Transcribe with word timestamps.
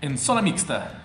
en 0.00 0.16
zona 0.16 0.42
mixta. 0.42 1.04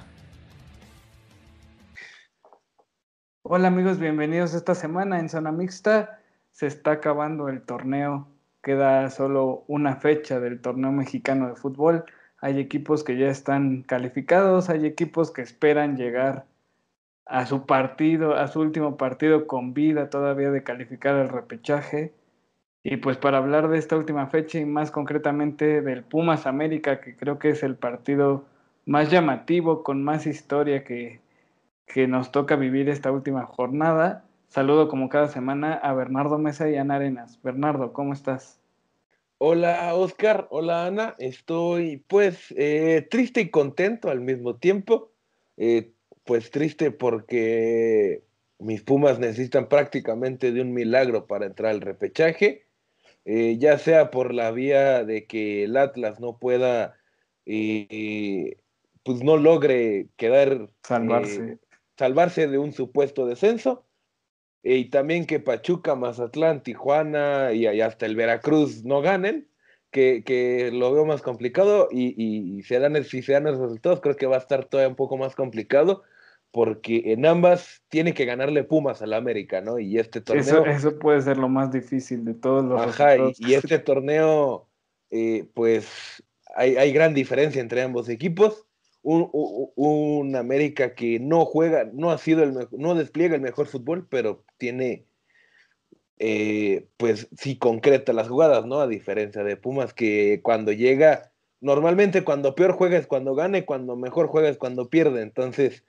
Hola 3.42 3.68
amigos, 3.68 4.00
bienvenidos 4.00 4.54
esta 4.54 4.76
semana 4.76 5.20
en 5.20 5.30
zona 5.30 5.52
mixta. 5.52 6.20
Se 6.52 6.68
está 6.68 6.92
acabando 6.92 7.50
el 7.50 7.64
torneo, 7.64 8.28
queda 8.62 9.10
solo 9.10 9.64
una 9.68 9.96
fecha 9.96 10.40
del 10.40 10.62
torneo 10.62 10.92
mexicano 10.92 11.48
de 11.48 11.56
fútbol. 11.56 12.06
Hay 12.40 12.60
equipos 12.60 13.04
que 13.04 13.18
ya 13.18 13.28
están 13.28 13.82
calificados, 13.82 14.70
hay 14.70 14.86
equipos 14.86 15.32
que 15.32 15.42
esperan 15.42 15.98
llegar 15.98 16.46
a 17.26 17.46
su 17.46 17.66
partido, 17.66 18.36
a 18.36 18.48
su 18.48 18.60
último 18.60 18.98
partido 18.98 19.48
con 19.48 19.74
vida 19.74 20.10
todavía 20.10 20.52
de 20.52 20.64
calificar 20.64 21.16
el 21.16 21.30
repechaje. 21.30 22.14
Y 22.84 22.98
pues 22.98 23.18
para 23.18 23.38
hablar 23.40 23.70
de 23.70 23.80
esta 23.80 23.98
última 23.98 24.28
fecha 24.28 24.60
y 24.60 24.66
más 24.66 24.92
concretamente 24.92 25.82
del 25.82 26.04
Pumas 26.04 26.46
América, 26.46 27.02
que 27.02 27.16
creo 27.16 27.40
que 27.40 27.50
es 27.50 27.64
el 27.64 27.76
partido 27.76 28.46
más 28.86 29.12
llamativo, 29.12 29.84
con 29.84 30.04
más 30.04 30.26
historia 30.28 30.84
que, 30.84 31.20
que 31.86 32.08
nos 32.08 32.32
toca 32.32 32.56
vivir 32.56 32.90
esta 32.90 33.12
última 33.12 33.46
jornada. 33.46 34.26
Saludo 34.48 34.88
como 34.88 35.10
cada 35.10 35.28
semana 35.30 35.74
a 35.74 35.94
Bernardo 35.94 36.38
Mesa 36.38 36.70
y 36.70 36.76
Ana 36.76 36.96
Arenas. 36.96 37.40
Bernardo, 37.42 37.94
¿cómo 37.94 38.14
estás? 38.14 38.60
Hola 39.40 39.94
Oscar, 39.96 40.48
hola 40.52 40.86
Ana, 40.86 41.16
estoy 41.18 41.98
pues 42.08 42.54
eh, 42.58 43.06
triste 43.10 43.42
y 43.42 43.50
contento 43.50 44.10
al 44.10 44.22
mismo 44.22 44.56
tiempo. 44.56 45.12
Eh, 45.58 45.92
pues 46.24 46.52
triste 46.52 46.92
porque 46.92 48.24
mis 48.60 48.82
Pumas 48.82 49.20
necesitan 49.20 49.68
prácticamente 49.68 50.52
de 50.52 50.62
un 50.62 50.74
milagro 50.74 51.28
para 51.28 51.46
entrar 51.46 51.72
al 51.72 51.82
repechaje, 51.82 52.66
eh, 53.26 53.58
ya 53.60 53.78
sea 53.78 54.12
por 54.12 54.34
la 54.34 54.52
vía 54.52 55.04
de 55.04 55.26
que 55.26 55.66
el 55.66 55.78
Atlas 55.78 56.20
no 56.20 56.38
pueda, 56.38 56.96
eh, 57.46 58.58
pues 59.04 59.24
no 59.24 59.38
logre 59.38 60.08
quedar, 60.16 60.70
salvarse, 60.84 61.44
eh, 61.44 61.58
salvarse 61.98 62.48
de 62.48 62.58
un 62.58 62.72
supuesto 62.72 63.26
descenso, 63.26 63.86
y 64.64 64.86
también 64.86 65.26
que 65.26 65.40
Pachuca, 65.40 65.96
Mazatlán, 65.96 66.64
Tijuana 66.64 67.52
y, 67.52 67.68
hasta 67.82 68.06
el 68.06 68.16
Veracruz 68.16 68.86
no 68.86 69.02
ganen, 69.02 69.48
que, 69.92 70.24
que, 70.24 70.72
lo 70.72 70.92
veo 70.94 71.06
más 71.06 71.22
complicado 71.22 71.90
y, 71.92 72.16
y, 72.18 72.64
se 72.64 72.80
dan, 72.80 73.04
si 73.04 73.22
se 73.22 73.34
dan 73.34 73.44
los 73.44 73.60
resultados, 73.60 74.02
creo 74.02 74.16
que 74.16 74.26
va 74.26 74.38
a 74.38 74.40
estar 74.40 74.66
todavía 74.66 74.90
un 74.90 74.96
poco 74.96 75.18
más 75.18 75.36
complicado 75.36 76.04
porque 76.52 77.02
en 77.12 77.26
ambas 77.26 77.84
tiene 77.90 78.14
que 78.14 78.26
ganarle 78.26 78.64
Pumas 78.64 79.02
al 79.02 79.14
América, 79.14 79.62
¿no? 79.62 79.80
Y 79.80 79.98
este 79.98 80.22
torneo... 80.22 80.66
Eso, 80.68 81.00
puede 81.00 81.20
ser 81.22 81.38
lo 81.38 81.50
más 81.50 81.72
difícil 81.72 82.24
de 82.24 82.36
todos 82.36 82.64
los 82.64 82.80
Ajá, 82.80 83.16
y, 83.18 83.56
este 83.56 83.80
torneo, 83.80 84.70
eh, 85.10 85.50
pues 85.56 86.24
hay, 86.56 86.78
hay, 86.78 86.94
gran 86.94 87.16
diferencia 87.16 87.60
entre 87.60 87.82
ambos 87.82 88.08
equipos. 88.08 88.68
Un, 89.04 89.30
un, 89.76 90.36
América 90.36 90.96
que 90.96 91.20
no 91.20 91.46
juega, 91.46 91.90
no 91.94 92.12
ha 92.12 92.18
sido 92.18 92.44
el 92.44 92.54
mejor, 92.54 92.80
no 92.80 92.96
despliega 92.96 93.36
el 93.36 93.42
mejor 93.42 93.68
fútbol, 93.68 94.08
pero 94.10 94.46
tiene, 94.58 95.06
eh, 96.20 96.88
pues 96.98 97.28
sí 97.38 97.58
concreta 97.58 98.14
las 98.14 98.30
jugadas, 98.30 98.66
¿no? 98.66 98.80
A 98.80 98.88
diferencia 98.88 99.44
de 99.44 99.58
Pumas 99.58 99.94
que 99.94 100.40
cuando 100.42 100.72
llega, 100.72 101.34
normalmente 101.60 102.24
cuando 102.24 102.56
peor 102.56 102.74
juega 102.74 102.98
es 102.98 103.08
cuando 103.08 103.36
gane, 103.36 103.66
cuando 103.66 103.96
mejor 103.98 104.28
juega 104.28 104.50
es 104.50 104.58
cuando 104.58 104.90
pierde. 104.90 105.22
Entonces, 105.22 105.84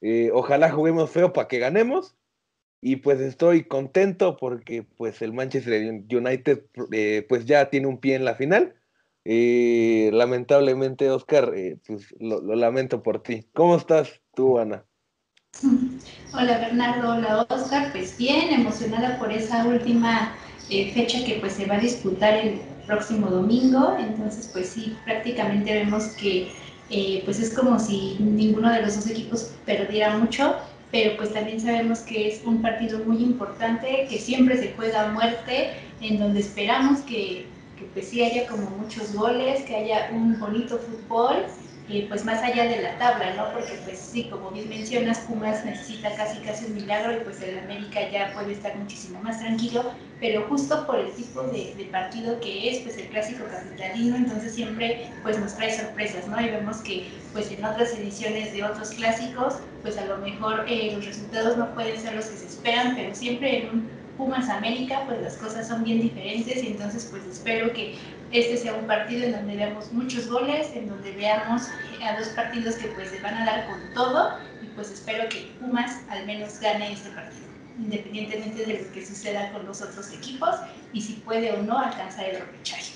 eh, 0.00 0.30
ojalá 0.32 0.70
juguemos 0.70 1.10
feo 1.10 1.32
para 1.32 1.48
que 1.48 1.58
ganemos. 1.58 2.16
Y 2.82 2.96
pues 2.96 3.20
estoy 3.20 3.64
contento 3.64 4.38
porque 4.38 4.82
pues 4.96 5.20
el 5.20 5.34
Manchester 5.34 6.02
United 6.10 6.62
eh, 6.92 7.26
pues 7.28 7.44
ya 7.44 7.68
tiene 7.68 7.86
un 7.86 7.98
pie 7.98 8.14
en 8.14 8.24
la 8.24 8.34
final. 8.34 8.74
Eh, 9.24 10.10
lamentablemente, 10.12 11.10
Oscar, 11.10 11.52
pues 11.86 12.14
lo, 12.18 12.40
lamento 12.54 13.02
por 13.02 13.22
ti. 13.22 13.46
¿Cómo 13.52 13.76
estás 13.76 14.20
tú, 14.34 14.58
Ana? 14.58 14.84
Hola 16.32 16.58
Bernardo, 16.58 17.10
hola 17.16 17.46
Oscar, 17.50 17.90
pues 17.90 18.16
bien, 18.16 18.52
emocionada 18.52 19.18
por 19.18 19.32
esa 19.32 19.66
última 19.66 20.32
fecha 20.68 21.24
que 21.26 21.38
pues 21.40 21.54
se 21.54 21.66
va 21.66 21.74
a 21.74 21.80
disputar 21.80 22.34
el 22.34 22.60
próximo 22.86 23.28
domingo, 23.28 23.96
entonces 23.98 24.48
pues 24.52 24.68
sí, 24.68 24.96
prácticamente 25.04 25.72
vemos 25.72 26.14
que 26.16 26.52
eh, 26.88 27.22
pues 27.24 27.38
es 27.40 27.54
como 27.54 27.78
si 27.78 28.18
ninguno 28.20 28.72
de 28.72 28.82
los 28.82 28.96
dos 28.96 29.08
equipos 29.08 29.54
perdiera 29.64 30.16
mucho, 30.18 30.56
pero 30.90 31.16
pues 31.16 31.32
también 31.32 31.60
sabemos 31.60 32.00
que 32.00 32.28
es 32.28 32.44
un 32.44 32.60
partido 32.62 32.98
muy 33.04 33.22
importante, 33.22 34.06
que 34.08 34.18
siempre 34.18 34.56
se 34.56 34.72
juega 34.74 35.08
a 35.08 35.12
muerte, 35.12 35.70
en 36.00 36.18
donde 36.18 36.40
esperamos 36.40 37.00
que, 37.02 37.46
que 37.80 37.86
pues 37.86 38.08
sí 38.08 38.22
haya 38.22 38.46
como 38.46 38.70
muchos 38.70 39.14
goles, 39.14 39.62
que 39.62 39.74
haya 39.74 40.10
un 40.12 40.38
bonito 40.38 40.78
fútbol 40.78 41.46
pues 42.08 42.24
más 42.24 42.42
allá 42.42 42.64
de 42.64 42.82
la 42.82 42.96
tabla, 42.98 43.34
¿no? 43.34 43.52
Porque 43.52 43.78
pues 43.84 43.98
sí, 43.98 44.28
como 44.30 44.50
bien 44.50 44.68
mencionas, 44.68 45.20
Pumas 45.20 45.64
necesita 45.64 46.14
casi 46.14 46.38
casi 46.40 46.66
un 46.66 46.74
milagro 46.74 47.16
y 47.16 47.20
pues 47.24 47.40
el 47.42 47.58
América 47.58 48.08
ya 48.10 48.32
puede 48.32 48.52
estar 48.52 48.76
muchísimo 48.76 49.20
más 49.22 49.40
tranquilo, 49.40 49.92
pero 50.20 50.42
justo 50.48 50.86
por 50.86 51.00
el 51.00 51.10
tipo 51.12 51.42
de, 51.42 51.88
partido 51.90 52.38
que 52.40 52.70
es, 52.70 52.78
pues 52.80 52.96
el 52.96 53.08
clásico 53.08 53.44
capitalino, 53.50 54.16
entonces 54.16 54.54
siempre 54.54 55.10
pues 55.22 55.38
nos 55.40 55.56
trae 55.56 55.76
sorpresas, 55.76 56.28
¿no? 56.28 56.40
Y 56.40 56.50
vemos 56.50 56.78
que 56.78 57.08
pues 57.32 57.50
en 57.50 57.64
otras 57.64 57.92
ediciones 57.94 58.52
de 58.52 58.62
otros 58.62 58.90
clásicos, 58.90 59.56
pues 59.82 59.98
a 59.98 60.04
lo 60.04 60.18
mejor 60.18 60.64
eh, 60.68 60.92
los 60.94 61.04
resultados 61.04 61.56
no 61.56 61.74
pueden 61.74 61.98
ser 62.00 62.14
los 62.14 62.26
que 62.26 62.36
se 62.36 62.46
esperan, 62.46 62.94
pero 62.94 63.14
siempre 63.14 63.62
en 63.62 63.70
un 63.70 63.99
Pumas 64.20 64.50
América, 64.50 65.00
pues 65.06 65.22
las 65.22 65.36
cosas 65.38 65.66
son 65.66 65.82
bien 65.82 66.02
diferentes 66.02 66.62
y 66.62 66.66
entonces 66.66 67.08
pues 67.10 67.24
espero 67.24 67.72
que 67.72 67.96
este 68.30 68.58
sea 68.58 68.74
un 68.74 68.86
partido 68.86 69.24
en 69.24 69.32
donde 69.32 69.56
veamos 69.56 69.90
muchos 69.92 70.28
goles, 70.28 70.70
en 70.76 70.90
donde 70.90 71.12
veamos 71.12 71.68
a 72.04 72.18
dos 72.18 72.28
partidos 72.28 72.74
que 72.74 72.88
pues 72.88 73.08
se 73.08 73.18
van 73.22 73.32
a 73.34 73.46
dar 73.46 73.66
con 73.66 73.78
todo 73.94 74.34
y 74.62 74.66
pues 74.74 74.90
espero 74.90 75.26
que 75.30 75.50
Pumas 75.58 76.02
al 76.10 76.26
menos 76.26 76.60
gane 76.60 76.92
este 76.92 77.08
partido, 77.10 77.46
independientemente 77.78 78.66
de 78.66 78.84
lo 78.84 78.92
que 78.92 79.06
suceda 79.06 79.50
con 79.52 79.64
los 79.64 79.80
otros 79.80 80.12
equipos 80.12 80.54
y 80.92 81.00
si 81.00 81.14
puede 81.14 81.52
o 81.52 81.62
no 81.62 81.78
alcanzar 81.78 82.26
el 82.26 82.40
repechaje. 82.40 82.92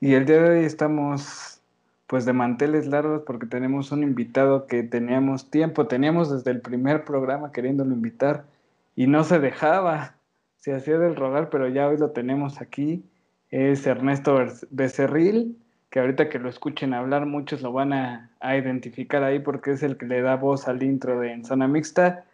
Y 0.00 0.14
el 0.14 0.26
día 0.26 0.42
de 0.42 0.50
hoy 0.50 0.64
estamos 0.64 1.60
pues 2.08 2.24
de 2.24 2.32
manteles 2.32 2.88
largos 2.88 3.22
porque 3.24 3.46
tenemos 3.46 3.92
un 3.92 4.02
invitado 4.02 4.66
que 4.66 4.82
teníamos 4.82 5.48
tiempo, 5.48 5.86
teníamos 5.86 6.28
desde 6.28 6.50
el 6.50 6.60
primer 6.60 7.04
programa 7.04 7.52
queriéndolo 7.52 7.94
invitar 7.94 8.50
y 8.94 9.06
no 9.06 9.24
se 9.24 9.38
dejaba, 9.38 10.16
se 10.56 10.74
hacía 10.74 10.98
del 10.98 11.16
rogar, 11.16 11.50
pero 11.50 11.68
ya 11.68 11.88
hoy 11.88 11.98
lo 11.98 12.10
tenemos 12.10 12.60
aquí. 12.60 13.04
Es 13.50 13.86
Ernesto 13.86 14.38
Becerril, 14.70 15.58
que 15.90 16.00
ahorita 16.00 16.28
que 16.28 16.38
lo 16.38 16.48
escuchen 16.48 16.94
hablar 16.94 17.26
muchos 17.26 17.62
lo 17.62 17.72
van 17.72 17.92
a, 17.92 18.30
identificar 18.42 19.22
ahí 19.22 19.38
porque 19.38 19.72
es 19.72 19.82
el 19.82 19.96
que 19.96 20.06
le 20.06 20.22
da 20.22 20.36
voz 20.36 20.68
al 20.68 20.82
intro 20.82 21.20
de 21.20 21.32
En 21.32 21.44
Zona 21.44 21.68
Mixta 21.68 22.24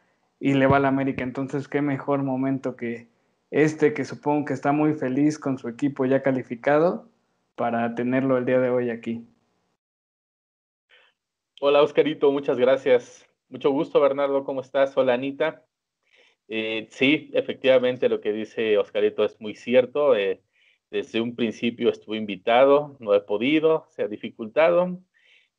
y 0.40 0.54
le 0.54 0.66
va 0.66 0.76
a 0.76 0.80
la 0.80 0.88
América. 0.88 1.24
Entonces, 1.24 1.68
qué 1.68 1.82
mejor 1.82 2.22
momento 2.22 2.76
que 2.76 3.08
este, 3.50 3.94
que 3.94 4.04
supongo 4.04 4.46
que 4.46 4.52
está 4.52 4.72
muy 4.72 4.94
feliz 4.94 5.38
con 5.38 5.58
su 5.58 5.68
equipo 5.68 6.04
ya 6.04 6.22
calificado, 6.22 7.08
para 7.58 7.94
tenerlo 7.94 8.38
el 8.38 8.44
día 8.44 8.60
de 8.60 8.70
hoy 8.70 8.90
aquí. 8.90 9.26
Hola 11.60 11.82
Oscarito, 11.82 12.30
muchas 12.30 12.56
gracias. 12.56 13.28
Mucho 13.48 13.70
gusto, 13.70 14.00
Bernardo, 14.00 14.44
¿cómo 14.44 14.60
estás? 14.60 14.96
Hola 14.96 15.14
Anita. 15.14 15.67
Eh, 16.48 16.88
sí, 16.90 17.30
efectivamente 17.34 18.08
lo 18.08 18.20
que 18.20 18.32
dice 18.32 18.78
Oscarito 18.78 19.24
es 19.24 19.40
muy 19.40 19.54
cierto. 19.54 20.16
Eh, 20.16 20.42
desde 20.90 21.20
un 21.20 21.36
principio 21.36 21.90
estuve 21.90 22.16
invitado, 22.16 22.96
no 23.00 23.14
he 23.14 23.20
podido, 23.20 23.86
se 23.90 24.02
ha 24.02 24.08
dificultado. 24.08 25.00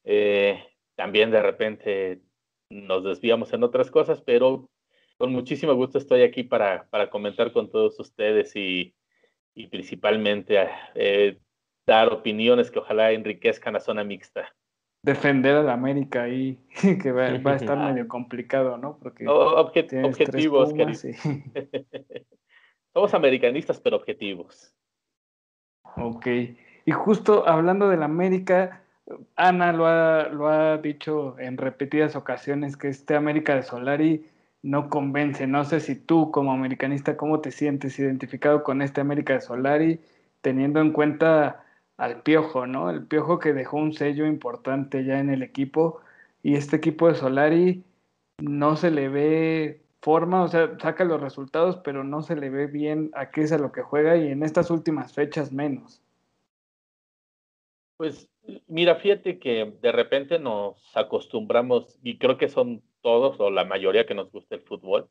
Eh, 0.03 0.63
también 0.95 1.31
de 1.31 1.41
repente 1.41 2.21
nos 2.69 3.03
desviamos 3.03 3.53
en 3.53 3.63
otras 3.63 3.91
cosas, 3.91 4.21
pero 4.21 4.69
con 5.17 5.31
muchísimo 5.31 5.73
gusto 5.75 5.97
estoy 5.97 6.23
aquí 6.23 6.43
para, 6.43 6.89
para 6.89 7.09
comentar 7.09 7.51
con 7.51 7.69
todos 7.69 7.99
ustedes 7.99 8.55
y, 8.55 8.95
y 9.53 9.67
principalmente 9.67 10.67
dar 11.85 12.11
opiniones 12.13 12.71
que 12.71 12.79
ojalá 12.79 13.11
enriquezcan 13.11 13.73
la 13.73 13.79
zona 13.79 14.03
mixta 14.03 14.55
defender 15.01 15.55
a 15.55 15.63
la 15.63 15.73
América 15.73 16.23
ahí, 16.23 16.59
que 17.01 17.11
va, 17.11 17.23
a 17.25 17.55
estar 17.55 17.77
medio 17.77 18.07
complicado, 18.07 18.77
¿no? 18.77 18.97
Porque 18.97 19.27
objetivos, 19.27 20.73
Somos 22.93 23.13
americanistas, 23.13 23.79
pero 23.79 23.97
objetivos. 23.97 24.73
Ok. 25.95 26.27
Y 26.85 26.91
justo 26.91 27.47
hablando 27.47 27.87
de 27.89 27.97
la 27.97 28.05
América, 28.05 28.81
Ana 29.35 29.71
lo 29.73 29.85
ha, 29.85 30.27
lo 30.29 30.47
ha 30.47 30.77
dicho 30.77 31.37
en 31.39 31.57
repetidas 31.57 32.15
ocasiones 32.15 32.77
que 32.77 32.87
este 32.87 33.15
América 33.15 33.55
de 33.55 33.63
Solari 33.63 34.25
no 34.61 34.89
convence. 34.89 35.45
No 35.47 35.63
sé 35.65 35.79
si 35.79 35.95
tú 35.95 36.31
como 36.31 36.51
americanista, 36.51 37.15
¿cómo 37.15 37.39
te 37.41 37.51
sientes 37.51 37.97
identificado 37.99 38.63
con 38.63 38.81
este 38.81 39.01
América 39.01 39.33
de 39.33 39.41
Solari, 39.41 39.99
teniendo 40.41 40.81
en 40.81 40.91
cuenta 40.91 41.63
al 41.99 42.23
Piojo, 42.23 42.67
¿no? 42.67 42.89
El 42.89 43.05
Piojo 43.05 43.39
que 43.39 43.53
dejó 43.53 43.77
un 43.77 43.93
sello 43.93 44.25
importante 44.25 45.05
ya 45.05 45.19
en 45.19 45.29
el 45.29 45.43
equipo 45.43 46.01
y 46.43 46.55
este 46.55 46.77
equipo 46.77 47.07
de 47.07 47.15
Solari 47.15 47.83
no 48.39 48.75
se 48.75 48.91
le 48.91 49.09
ve 49.09 49.83
forma, 50.01 50.43
o 50.43 50.47
sea, 50.47 50.77
saca 50.79 51.03
los 51.03 51.21
resultados, 51.21 51.77
pero 51.83 52.03
no 52.03 52.21
se 52.21 52.35
le 52.35 52.49
ve 52.49 52.67
bien 52.67 53.11
a 53.13 53.31
qué 53.31 53.41
es 53.41 53.51
a 53.51 53.57
lo 53.57 53.71
que 53.71 53.81
juega 53.81 54.15
y 54.17 54.29
en 54.29 54.43
estas 54.43 54.71
últimas 54.71 55.13
fechas 55.13 55.51
menos. 55.51 56.01
Pues 57.97 58.29
Mira, 58.67 58.95
fíjate 58.95 59.39
que 59.39 59.73
de 59.81 59.91
repente 59.91 60.39
nos 60.39 60.75
acostumbramos, 60.95 61.97
y 62.03 62.17
creo 62.17 62.37
que 62.37 62.49
son 62.49 62.81
todos 63.01 63.39
o 63.39 63.49
la 63.49 63.65
mayoría 63.65 64.05
que 64.05 64.15
nos 64.15 64.31
gusta 64.31 64.55
el 64.55 64.61
fútbol, 64.61 65.09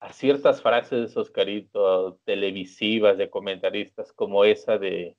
a 0.00 0.12
ciertas 0.12 0.62
frases, 0.62 1.16
Oscarito, 1.16 2.18
televisivas 2.24 3.16
de 3.18 3.30
comentaristas 3.30 4.12
como 4.12 4.44
esa 4.44 4.78
de 4.78 5.16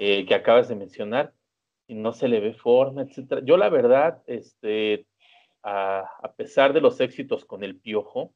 eh, 0.00 0.24
que 0.24 0.34
acabas 0.34 0.66
de 0.68 0.76
mencionar, 0.76 1.34
y 1.86 1.94
no 1.94 2.12
se 2.12 2.26
le 2.26 2.40
ve 2.40 2.54
forma, 2.54 3.02
etcétera. 3.02 3.42
Yo 3.44 3.56
la 3.56 3.68
verdad, 3.68 4.22
este, 4.26 5.06
a, 5.62 6.00
a, 6.22 6.32
pesar 6.34 6.72
de 6.72 6.80
los 6.80 7.00
éxitos 7.00 7.44
con 7.44 7.62
el 7.62 7.76
Piojo, 7.76 8.32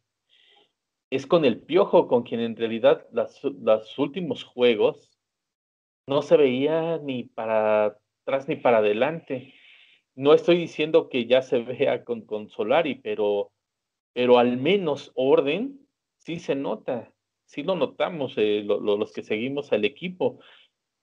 es 1.11 1.26
con 1.26 1.44
el 1.44 1.62
Piojo 1.62 2.06
con 2.06 2.22
quien 2.22 2.40
en 2.40 2.55
realidad 2.56 3.06
los 3.12 3.99
últimos 3.99 4.44
juegos 4.44 5.19
no 6.06 6.20
se 6.20 6.37
veía 6.37 6.99
ni 6.99 7.25
para 7.25 7.96
atrás 8.22 8.46
ni 8.49 8.56
para 8.56 8.78
adelante. 8.78 9.55
No 10.14 10.34
estoy 10.34 10.58
diciendo 10.58 11.08
que 11.08 11.26
ya 11.26 11.40
se 11.40 11.61
vea 11.61 12.05
con, 12.05 12.22
con 12.26 12.49
Solari, 12.50 12.96
pero, 12.96 13.52
pero 14.12 14.38
al 14.38 14.58
menos 14.58 15.12
orden 15.14 15.81
sí 16.19 16.38
se 16.38 16.55
nota, 16.55 17.12
sí 17.46 17.62
lo 17.62 17.76
notamos 17.76 18.34
eh, 18.37 18.64
los 18.64 19.12
que 19.12 19.22
seguimos 19.22 19.72
al 19.72 19.84
equipo. 19.84 20.40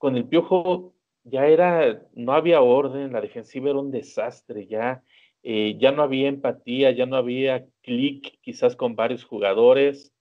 Con 0.02 0.18
el 0.18 0.28
Piojo 0.28 0.96
ya 1.24 1.46
era, 1.46 2.02
no 2.14 2.34
había 2.34 2.62
orden, 2.62 3.14
la 3.14 3.22
defensiva 3.22 3.70
era 3.70 3.80
un 3.80 3.92
desastre, 3.92 4.66
ya, 4.66 5.04
eh, 5.44 5.78
ya 5.80 5.92
no 5.92 6.02
había 6.02 6.28
empatía, 6.28 6.90
ya 6.92 7.06
no 7.06 7.16
había 7.16 7.68
clic 7.84 8.40
quizás 8.42 8.76
con 8.76 8.96
varios 8.96 9.24
jugadores. 9.24 10.12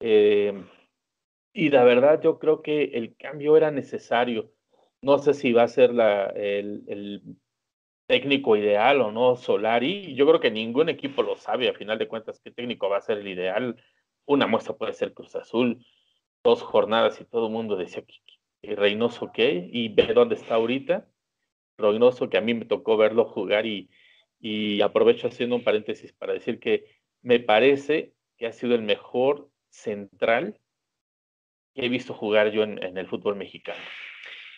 Eh, 0.00 0.52
y 1.52 1.70
la 1.70 1.84
verdad 1.84 2.20
yo 2.20 2.38
creo 2.38 2.62
que 2.62 2.84
el 2.94 3.16
cambio 3.16 3.56
era 3.56 3.70
necesario. 3.70 4.50
No 5.02 5.18
sé 5.18 5.34
si 5.34 5.52
va 5.52 5.62
a 5.62 5.68
ser 5.68 5.92
el 6.34 7.22
técnico 8.08 8.56
ideal 8.56 9.00
o 9.00 9.12
no 9.12 9.36
Solari. 9.36 10.14
Yo 10.16 10.26
creo 10.26 10.40
que 10.40 10.50
ningún 10.50 10.88
equipo 10.88 11.22
lo 11.22 11.36
sabe, 11.36 11.68
a 11.68 11.74
final 11.74 11.98
de 11.98 12.08
cuentas, 12.08 12.40
qué 12.42 12.50
técnico 12.50 12.88
va 12.88 12.98
a 12.98 13.02
ser 13.02 13.18
el 13.18 13.28
ideal 13.28 13.76
una 14.28 14.46
muestra 14.46 14.76
puede 14.76 14.92
ser 14.92 15.14
Cruz 15.14 15.34
Azul, 15.34 15.84
dos 16.44 16.62
jornadas 16.62 17.20
y 17.20 17.24
todo 17.24 17.46
el 17.46 17.52
mundo 17.52 17.76
decía, 17.76 18.04
Reynoso 18.62 19.30
qué? 19.32 19.68
Y 19.72 19.88
ve 19.88 20.12
dónde 20.14 20.34
está 20.34 20.56
ahorita. 20.56 21.08
Reynoso, 21.76 22.28
que 22.28 22.38
a 22.38 22.40
mí 22.40 22.54
me 22.54 22.64
tocó 22.64 22.96
verlo 22.96 23.24
jugar 23.24 23.66
y, 23.66 23.90
y 24.40 24.80
aprovecho 24.80 25.28
haciendo 25.28 25.56
un 25.56 25.64
paréntesis 25.64 26.12
para 26.12 26.32
decir 26.32 26.58
que 26.58 26.86
me 27.22 27.40
parece 27.40 28.14
que 28.36 28.46
ha 28.46 28.52
sido 28.52 28.74
el 28.74 28.82
mejor 28.82 29.48
central 29.70 30.58
que 31.74 31.86
he 31.86 31.88
visto 31.88 32.14
jugar 32.14 32.50
yo 32.50 32.62
en, 32.62 32.82
en 32.82 32.98
el 32.98 33.06
fútbol 33.06 33.36
mexicano. 33.36 33.80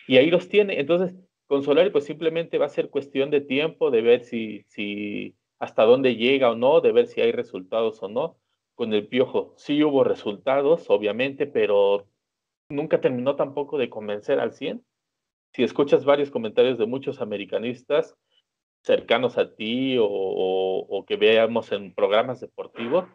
Y 0.07 0.17
ahí 0.17 0.31
los 0.31 0.49
tiene. 0.49 0.79
Entonces, 0.79 1.15
con 1.47 1.63
Solari, 1.63 1.89
pues 1.89 2.05
simplemente 2.05 2.57
va 2.57 2.65
a 2.65 2.69
ser 2.69 2.89
cuestión 2.89 3.29
de 3.29 3.41
tiempo, 3.41 3.91
de 3.91 4.01
ver 4.01 4.23
si, 4.23 4.63
si 4.67 5.35
hasta 5.59 5.83
dónde 5.83 6.15
llega 6.15 6.49
o 6.49 6.55
no, 6.55 6.81
de 6.81 6.91
ver 6.91 7.07
si 7.07 7.21
hay 7.21 7.31
resultados 7.31 8.01
o 8.01 8.07
no 8.07 8.37
con 8.73 8.93
el 8.93 9.07
Piojo. 9.07 9.53
Sí 9.57 9.83
hubo 9.83 10.03
resultados, 10.03 10.89
obviamente, 10.89 11.45
pero 11.45 12.07
nunca 12.71 13.01
terminó 13.01 13.35
tampoco 13.35 13.77
de 13.77 13.89
convencer 13.89 14.39
al 14.39 14.53
100. 14.53 14.83
Si 15.53 15.63
escuchas 15.63 16.05
varios 16.05 16.31
comentarios 16.31 16.77
de 16.77 16.85
muchos 16.85 17.21
americanistas 17.21 18.15
cercanos 18.83 19.37
a 19.37 19.53
ti 19.53 19.97
o, 19.99 21.05
que 21.07 21.15
veamos 21.15 21.71
en 21.71 21.93
programas 21.93 22.39
deportivos, 22.39 23.05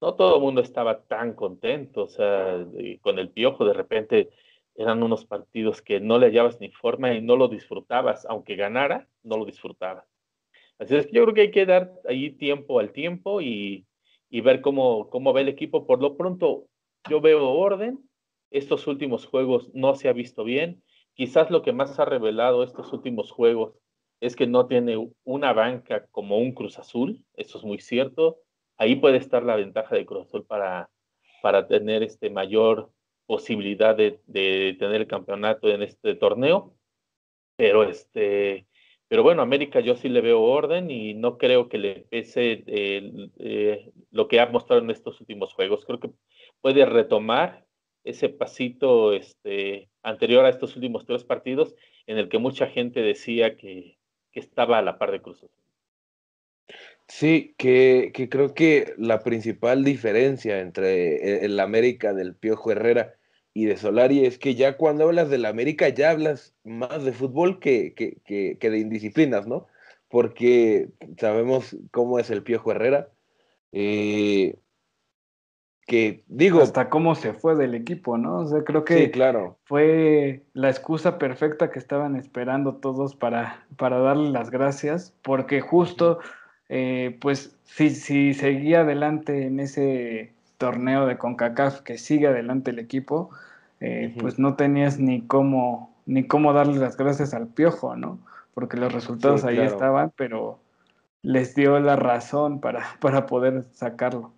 no 0.00 0.14
todo 0.14 0.36
el 0.36 0.42
mundo 0.42 0.60
estaba 0.60 1.04
tan 1.04 1.34
contento, 1.34 2.02
o 2.04 2.08
sea, 2.08 2.66
con 3.00 3.18
el 3.18 3.30
Piojo 3.30 3.64
de 3.64 3.72
repente 3.72 4.30
eran 4.74 5.02
unos 5.02 5.24
partidos 5.24 5.80
que 5.80 6.00
no 6.00 6.18
le 6.18 6.26
hallabas 6.26 6.60
ni 6.60 6.70
forma 6.70 7.14
y 7.14 7.22
no 7.22 7.36
lo 7.36 7.48
disfrutabas, 7.48 8.26
aunque 8.26 8.56
ganara, 8.56 9.08
no 9.22 9.38
lo 9.38 9.46
disfrutabas. 9.46 10.04
Así 10.78 10.94
es 10.96 11.06
que 11.06 11.12
yo 11.12 11.22
creo 11.22 11.34
que 11.34 11.40
hay 11.42 11.50
que 11.50 11.64
dar 11.64 11.92
ahí 12.06 12.30
tiempo 12.30 12.78
al 12.78 12.92
tiempo 12.92 13.40
y, 13.40 13.86
y 14.28 14.40
ver 14.42 14.60
cómo, 14.60 15.08
cómo 15.08 15.32
ve 15.32 15.42
el 15.42 15.48
equipo. 15.48 15.86
Por 15.86 16.02
lo 16.02 16.16
pronto, 16.16 16.66
yo 17.08 17.20
veo 17.20 17.48
orden. 17.48 18.05
Estos 18.50 18.86
últimos 18.86 19.26
juegos 19.26 19.70
no 19.74 19.94
se 19.94 20.08
ha 20.08 20.12
visto 20.12 20.44
bien. 20.44 20.82
Quizás 21.14 21.50
lo 21.50 21.62
que 21.62 21.72
más 21.72 21.98
ha 21.98 22.04
revelado 22.04 22.62
estos 22.62 22.92
últimos 22.92 23.30
juegos 23.30 23.74
es 24.20 24.36
que 24.36 24.46
no 24.46 24.66
tiene 24.66 25.10
una 25.24 25.52
banca 25.52 26.06
como 26.10 26.38
un 26.38 26.52
Cruz 26.52 26.78
Azul. 26.78 27.24
Eso 27.34 27.58
es 27.58 27.64
muy 27.64 27.78
cierto. 27.78 28.38
Ahí 28.76 28.96
puede 28.96 29.18
estar 29.18 29.42
la 29.42 29.56
ventaja 29.56 29.94
de 29.94 30.06
Cruz 30.06 30.26
Azul 30.26 30.44
para, 30.44 30.90
para 31.42 31.66
tener 31.66 32.02
este 32.02 32.30
mayor 32.30 32.90
posibilidad 33.26 33.96
de, 33.96 34.20
de 34.26 34.76
tener 34.78 35.02
el 35.02 35.06
campeonato 35.06 35.68
en 35.68 35.82
este 35.82 36.14
torneo. 36.14 36.74
Pero 37.56 37.82
este, 37.84 38.66
pero 39.08 39.22
bueno, 39.22 39.42
América 39.42 39.80
yo 39.80 39.96
sí 39.96 40.08
le 40.08 40.20
veo 40.20 40.42
orden 40.42 40.90
y 40.90 41.14
no 41.14 41.38
creo 41.38 41.68
que 41.68 41.78
le 41.78 42.06
pese 42.10 42.64
eh, 42.66 43.92
lo 44.10 44.26
que 44.26 44.40
ha 44.40 44.46
mostrado 44.46 44.82
en 44.82 44.90
estos 44.90 45.20
últimos 45.20 45.54
juegos. 45.54 45.84
Creo 45.84 46.00
que 46.00 46.10
puede 46.60 46.84
retomar 46.86 47.65
ese 48.06 48.28
pasito 48.28 49.12
este, 49.12 49.88
anterior 50.02 50.44
a 50.44 50.48
estos 50.48 50.76
últimos 50.76 51.04
tres 51.04 51.24
partidos 51.24 51.74
en 52.06 52.18
el 52.18 52.28
que 52.28 52.38
mucha 52.38 52.66
gente 52.66 53.02
decía 53.02 53.56
que, 53.56 53.98
que 54.32 54.40
estaba 54.40 54.78
a 54.78 54.82
la 54.82 54.98
par 54.98 55.10
de 55.10 55.20
Cruz 55.20 55.44
Sí, 57.08 57.54
que, 57.58 58.10
que, 58.14 58.28
creo 58.28 58.54
que 58.54 58.94
la 58.96 59.20
principal 59.20 59.84
diferencia 59.84 60.60
entre 60.60 61.44
el 61.44 61.60
América 61.60 62.12
del 62.12 62.34
Piojo 62.34 62.72
Herrera 62.72 63.14
y 63.54 63.66
de 63.66 63.76
Solari 63.76 64.26
es 64.26 64.38
que 64.38 64.54
ya 64.54 64.76
cuando 64.76 65.04
hablas 65.04 65.30
del 65.30 65.46
América 65.46 65.88
ya 65.88 66.10
hablas 66.10 66.54
más 66.64 67.04
de 67.04 67.12
fútbol 67.12 67.60
que, 67.60 67.94
que, 67.94 68.20
que, 68.58 68.70
de 68.70 68.78
indisciplinas, 68.78 69.46
¿no? 69.46 69.66
Porque 70.08 70.88
sabemos 71.18 71.76
cómo 71.90 72.18
es 72.18 72.30
el 72.30 72.42
Piojo 72.42 72.72
Herrera. 72.72 73.08
Eh, 73.72 74.56
que 75.86 76.24
digo. 76.26 76.60
Hasta 76.60 76.90
cómo 76.90 77.14
se 77.14 77.32
fue 77.32 77.54
del 77.54 77.74
equipo, 77.74 78.18
¿no? 78.18 78.40
O 78.40 78.46
sea, 78.46 78.62
creo 78.64 78.84
que 78.84 79.10
claro. 79.10 79.56
fue 79.64 80.42
la 80.52 80.68
excusa 80.68 81.18
perfecta 81.18 81.70
que 81.70 81.78
estaban 81.78 82.16
esperando 82.16 82.74
todos 82.74 83.14
para, 83.14 83.64
para 83.76 83.98
darle 83.98 84.30
las 84.30 84.50
gracias, 84.50 85.14
porque 85.22 85.60
justo, 85.60 86.18
eh, 86.68 87.16
pues, 87.20 87.56
si, 87.64 87.90
si 87.90 88.34
seguía 88.34 88.80
adelante 88.80 89.46
en 89.46 89.60
ese 89.60 90.32
torneo 90.58 91.06
de 91.06 91.18
CONCACAF, 91.18 91.80
que 91.82 91.98
sigue 91.98 92.26
adelante 92.26 92.72
el 92.72 92.80
equipo, 92.80 93.30
eh, 93.80 94.14
pues 94.18 94.38
no 94.38 94.54
tenías 94.54 94.98
ni 94.98 95.22
cómo, 95.22 95.94
ni 96.06 96.26
cómo 96.26 96.52
darle 96.52 96.78
las 96.78 96.96
gracias 96.96 97.32
al 97.32 97.46
piojo, 97.46 97.94
¿no? 97.96 98.18
Porque 98.54 98.76
los 98.76 98.92
resultados 98.92 99.44
ahí 99.44 99.58
estaban, 99.58 100.12
pero 100.16 100.58
les 101.22 101.54
dio 101.54 101.78
la 101.78 101.94
razón 101.94 102.60
para, 102.60 102.86
para 103.00 103.26
poder 103.26 103.66
sacarlo. 103.72 104.32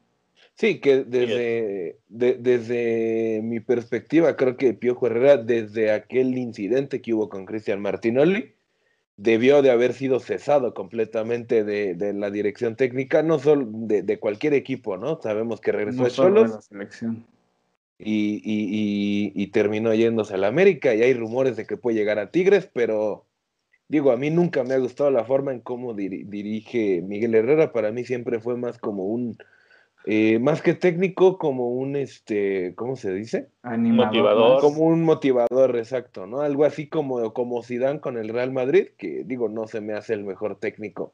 Sí, 0.59 0.81
que 0.81 1.05
desde, 1.05 1.99
desde 2.09 3.41
mi 3.43 3.61
perspectiva, 3.61 4.37
creo 4.37 4.57
que 4.57 4.75
Piojo 4.75 5.07
Herrera, 5.07 5.37
desde 5.37 5.93
aquel 5.93 6.37
incidente 6.37 7.01
que 7.01 7.15
hubo 7.15 7.29
con 7.29 7.47
Cristian 7.47 7.81
Martinoli, 7.81 8.55
debió 9.17 9.63
de 9.63 9.71
haber 9.71 9.93
sido 9.95 10.19
cesado 10.19 10.75
completamente 10.75 11.63
de, 11.65 11.95
de 11.95 12.13
la 12.13 12.31
dirección 12.31 12.75
técnica, 12.75 13.23
no 13.23 13.39
solo 13.39 13.67
de, 13.71 14.03
de, 14.03 14.19
cualquier 14.19 14.55
equipo, 14.55 14.97
¿no? 14.97 15.21
Sabemos 15.21 15.61
que 15.61 15.73
regresó 15.73 16.05
a 16.05 16.11
Cholos. 16.11 16.51
La 16.51 16.61
selección 16.61 17.25
y, 17.99 19.47
terminó 19.49 19.93
yéndose 19.95 20.35
a 20.35 20.39
la 20.39 20.49
América 20.49 20.95
y 20.95 21.03
hay 21.03 21.15
rumores 21.15 21.57
de 21.57 21.67
que 21.67 21.77
puede 21.77 21.97
llegar 21.97 22.19
a 22.19 22.31
Tigres, 22.31 22.69
pero 22.73 23.25
digo, 23.89 24.13
a 24.13 24.17
mí 24.17 24.31
nunca 24.31 24.63
me 24.65 24.75
ha 24.75 24.79
gustado 24.79 25.11
la 25.11 25.25
forma 25.25 25.53
en 25.53 25.61
cómo 25.61 25.95
dirige 25.95 27.03
Miguel 27.03 27.35
Herrera, 27.35 27.73
para 27.73 27.91
mí 27.91 28.05
siempre 28.05 28.41
fue 28.41 28.57
más 28.57 28.79
como 28.79 29.07
un, 29.07 29.37
eh, 30.11 30.39
más 30.39 30.63
que 30.63 30.73
técnico, 30.73 31.37
como 31.37 31.69
un, 31.69 31.95
este, 31.95 32.75
¿cómo 32.77 32.97
se 32.97 33.13
dice? 33.13 33.51
motivador. 33.63 34.63
Como 34.63 34.87
un 34.87 35.03
motivador, 35.03 35.77
exacto, 35.77 36.27
¿no? 36.27 36.41
Algo 36.41 36.65
así 36.65 36.89
como, 36.89 37.35
como 37.35 37.63
Zidane 37.63 38.01
con 38.01 38.17
el 38.17 38.31
Real 38.31 38.51
Madrid, 38.51 38.89
que 38.97 39.23
digo, 39.27 39.51
no 39.51 39.67
se 39.67 39.83
me 39.83 39.93
hace 39.93 40.15
el 40.15 40.25
mejor 40.25 40.57
técnico. 40.57 41.13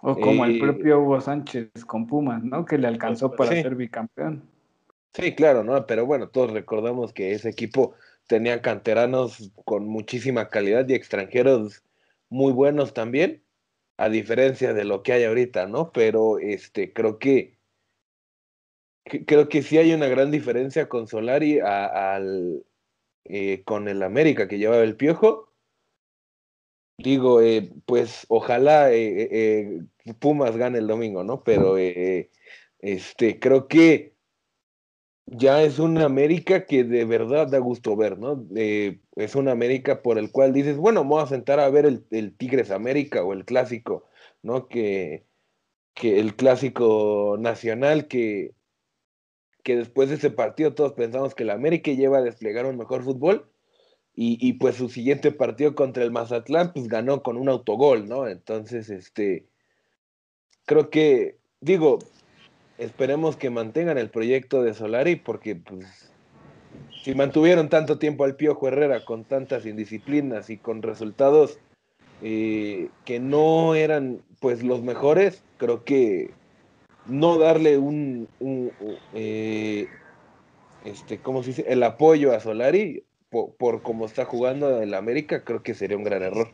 O 0.00 0.16
como 0.18 0.46
el 0.46 0.56
eh, 0.56 0.60
propio 0.60 1.00
Hugo 1.00 1.20
Sánchez 1.20 1.84
con 1.86 2.06
Pumas, 2.06 2.42
¿no? 2.42 2.64
Que 2.64 2.78
le 2.78 2.86
alcanzó 2.86 3.32
para 3.32 3.50
ser 3.50 3.74
bicampeón. 3.74 4.48
Sí, 5.12 5.34
claro, 5.34 5.62
¿no? 5.62 5.84
Pero 5.84 6.06
bueno, 6.06 6.28
todos 6.28 6.52
recordamos 6.52 7.12
que 7.12 7.32
ese 7.32 7.50
equipo 7.50 7.92
tenía 8.26 8.62
canteranos 8.62 9.52
con 9.66 9.86
muchísima 9.86 10.48
calidad 10.48 10.88
y 10.88 10.94
extranjeros 10.94 11.84
muy 12.30 12.54
buenos 12.54 12.94
también, 12.94 13.42
a 13.98 14.08
diferencia 14.08 14.72
de 14.72 14.84
lo 14.84 15.02
que 15.02 15.12
hay 15.12 15.24
ahorita, 15.24 15.66
¿no? 15.66 15.92
Pero 15.92 16.38
este, 16.38 16.94
creo 16.94 17.18
que, 17.18 17.53
creo 19.04 19.48
que 19.48 19.62
sí 19.62 19.78
hay 19.78 19.92
una 19.92 20.08
gran 20.08 20.30
diferencia 20.30 20.88
con 20.88 21.06
Solari 21.06 21.60
al, 21.60 22.64
eh, 23.24 23.62
con 23.64 23.88
el 23.88 24.02
América 24.02 24.48
que 24.48 24.58
llevaba 24.58 24.82
el 24.82 24.96
Piojo. 24.96 25.52
Digo, 26.96 27.42
eh, 27.42 27.72
pues 27.86 28.24
ojalá 28.28 28.92
eh, 28.92 29.80
Pumas 30.20 30.56
gane 30.56 30.78
el 30.78 30.86
domingo, 30.86 31.24
¿no? 31.24 31.42
Pero 31.42 31.76
este, 32.78 33.40
creo 33.40 33.66
que 33.68 34.14
ya 35.26 35.62
es 35.62 35.78
una 35.78 36.04
América 36.04 36.66
que 36.66 36.84
de 36.84 37.04
verdad 37.04 37.48
da 37.48 37.58
gusto 37.58 37.96
ver, 37.96 38.18
¿no? 38.18 38.46
Es 38.54 39.34
una 39.34 39.52
América 39.52 40.02
por 40.02 40.18
el 40.18 40.30
cual 40.30 40.52
dices, 40.52 40.76
bueno, 40.76 41.00
vamos 41.02 41.24
a 41.24 41.34
sentar 41.34 41.60
a 41.60 41.68
ver 41.70 41.86
el, 41.86 42.06
el 42.10 42.36
Tigres 42.36 42.70
América 42.70 43.24
o 43.24 43.32
el 43.32 43.44
clásico, 43.44 44.04
¿no? 44.42 44.68
Que, 44.68 45.26
que 45.94 46.20
el 46.20 46.36
clásico 46.36 47.36
nacional 47.40 48.06
que, 48.06 48.54
que 49.64 49.76
después 49.76 50.10
de 50.10 50.16
ese 50.16 50.30
partido 50.30 50.74
todos 50.74 50.92
pensamos 50.92 51.34
que 51.34 51.44
la 51.44 51.54
América 51.54 51.90
lleva 51.90 52.18
a 52.18 52.22
desplegar 52.22 52.66
un 52.66 52.76
mejor 52.76 53.02
fútbol 53.02 53.50
y, 54.14 54.38
y, 54.46 54.52
pues 54.54 54.76
su 54.76 54.88
siguiente 54.88 55.32
partido 55.32 55.74
contra 55.74 56.04
el 56.04 56.12
Mazatlán 56.12 56.72
pues 56.72 56.86
ganó 56.86 57.24
con 57.24 57.36
un 57.36 57.48
autogol, 57.48 58.08
¿no? 58.08 58.28
Entonces, 58.28 58.88
este, 58.88 59.48
creo 60.66 60.88
que, 60.90 61.38
digo, 61.60 61.98
esperemos 62.78 63.36
que 63.36 63.50
mantengan 63.50 63.98
el 63.98 64.10
proyecto 64.10 64.62
de 64.62 64.74
Solari 64.74 65.16
porque 65.16 65.56
pues 65.56 66.12
si 67.02 67.14
mantuvieron 67.14 67.68
tanto 67.68 67.98
tiempo 67.98 68.24
al 68.24 68.36
Piojo 68.36 68.68
Herrera 68.68 69.04
con 69.04 69.24
tantas 69.24 69.66
indisciplinas 69.66 70.48
y 70.50 70.58
con 70.58 70.82
resultados 70.82 71.58
eh, 72.22 72.88
que 73.04 73.20
no 73.20 73.74
eran 73.74 74.22
pues 74.40 74.62
los 74.62 74.82
mejores, 74.82 75.42
creo 75.58 75.84
que 75.84 76.30
no 77.06 77.38
darle 77.38 77.78
un, 77.78 78.28
un, 78.40 78.70
eh, 79.14 79.88
este, 80.84 81.18
¿cómo 81.18 81.42
se 81.42 81.50
dice? 81.50 81.64
El 81.68 81.82
apoyo 81.82 82.34
a 82.34 82.40
Solari 82.40 83.02
por, 83.30 83.54
por 83.54 83.82
cómo 83.82 84.06
está 84.06 84.24
jugando 84.24 84.80
el 84.80 84.94
América, 84.94 85.44
creo 85.44 85.62
que 85.62 85.74
sería 85.74 85.96
un 85.96 86.04
gran 86.04 86.22
error. 86.22 86.48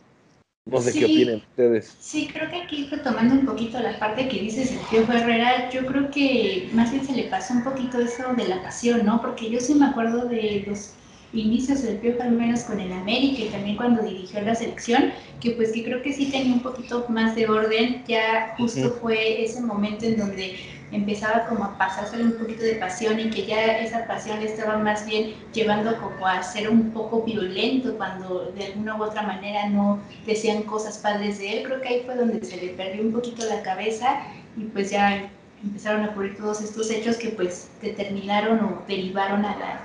No 0.66 0.80
sé 0.80 0.92
qué 0.92 1.06
opinan 1.06 1.36
ustedes. 1.36 1.96
Sí, 1.98 2.28
creo 2.32 2.48
que 2.48 2.56
aquí 2.56 2.86
retomando 2.90 3.34
un 3.34 3.46
poquito 3.46 3.80
la 3.80 3.98
parte 3.98 4.28
que 4.28 4.40
dices 4.40 4.70
el 4.72 4.78
Piojo 4.90 5.12
Herrera, 5.12 5.70
yo 5.70 5.84
creo 5.86 6.10
que 6.10 6.68
más 6.72 6.92
bien 6.92 7.04
se 7.04 7.12
le 7.14 7.24
pasó 7.24 7.54
un 7.54 7.64
poquito 7.64 7.98
eso 7.98 8.34
de 8.34 8.46
la 8.46 8.62
pasión, 8.62 9.04
¿no? 9.04 9.20
Porque 9.20 9.50
yo 9.50 9.58
sí 9.58 9.74
me 9.74 9.86
acuerdo 9.86 10.26
de 10.26 10.64
los 10.66 10.94
inicios 11.32 11.82
del 11.82 11.96
Piojo 11.96 12.22
al 12.22 12.32
menos 12.32 12.64
con 12.64 12.80
el 12.80 12.92
América 12.92 13.42
y 13.42 13.48
también 13.48 13.76
cuando 13.76 14.02
dirigió 14.02 14.40
la 14.42 14.54
selección, 14.54 15.12
que 15.40 15.52
pues 15.52 15.72
que 15.72 15.84
creo 15.84 16.02
que 16.02 16.12
sí 16.12 16.26
tenía 16.26 16.54
un 16.54 16.62
poquito 16.62 17.06
más 17.08 17.34
de 17.34 17.48
orden, 17.48 18.02
ya 18.06 18.54
justo 18.56 18.90
fue 19.00 19.44
ese 19.44 19.60
momento 19.60 20.06
en 20.06 20.18
donde 20.18 20.56
empezaba 20.92 21.46
como 21.46 21.64
a 21.64 21.78
pasársele 21.78 22.24
un 22.24 22.32
poquito 22.32 22.62
de 22.62 22.74
pasión 22.74 23.20
y 23.20 23.30
que 23.30 23.46
ya 23.46 23.78
esa 23.78 24.06
pasión 24.06 24.40
le 24.40 24.46
estaba 24.46 24.78
más 24.78 25.06
bien 25.06 25.34
llevando 25.52 25.96
como 26.00 26.26
a 26.26 26.42
ser 26.42 26.68
un 26.68 26.90
poco 26.90 27.22
violento 27.22 27.96
cuando 27.96 28.52
de 28.56 28.66
alguna 28.66 28.96
u 28.96 29.04
otra 29.04 29.22
manera 29.22 29.68
no 29.68 30.00
decían 30.26 30.62
cosas 30.64 30.98
padres 30.98 31.38
de 31.38 31.58
él. 31.58 31.64
Creo 31.64 31.80
que 31.80 31.88
ahí 31.88 32.02
fue 32.04 32.16
donde 32.16 32.44
se 32.44 32.56
le 32.56 32.68
perdió 32.70 33.02
un 33.02 33.12
poquito 33.12 33.46
la 33.46 33.62
cabeza 33.62 34.22
y 34.56 34.64
pues 34.64 34.90
ya 34.90 35.30
empezaron 35.62 36.04
a 36.04 36.10
ocurrir 36.10 36.36
todos 36.36 36.60
estos 36.60 36.90
hechos 36.90 37.16
que 37.16 37.28
pues 37.28 37.68
determinaron 37.82 38.60
o 38.60 38.82
derivaron 38.88 39.44
a, 39.44 39.56
la, 39.58 39.80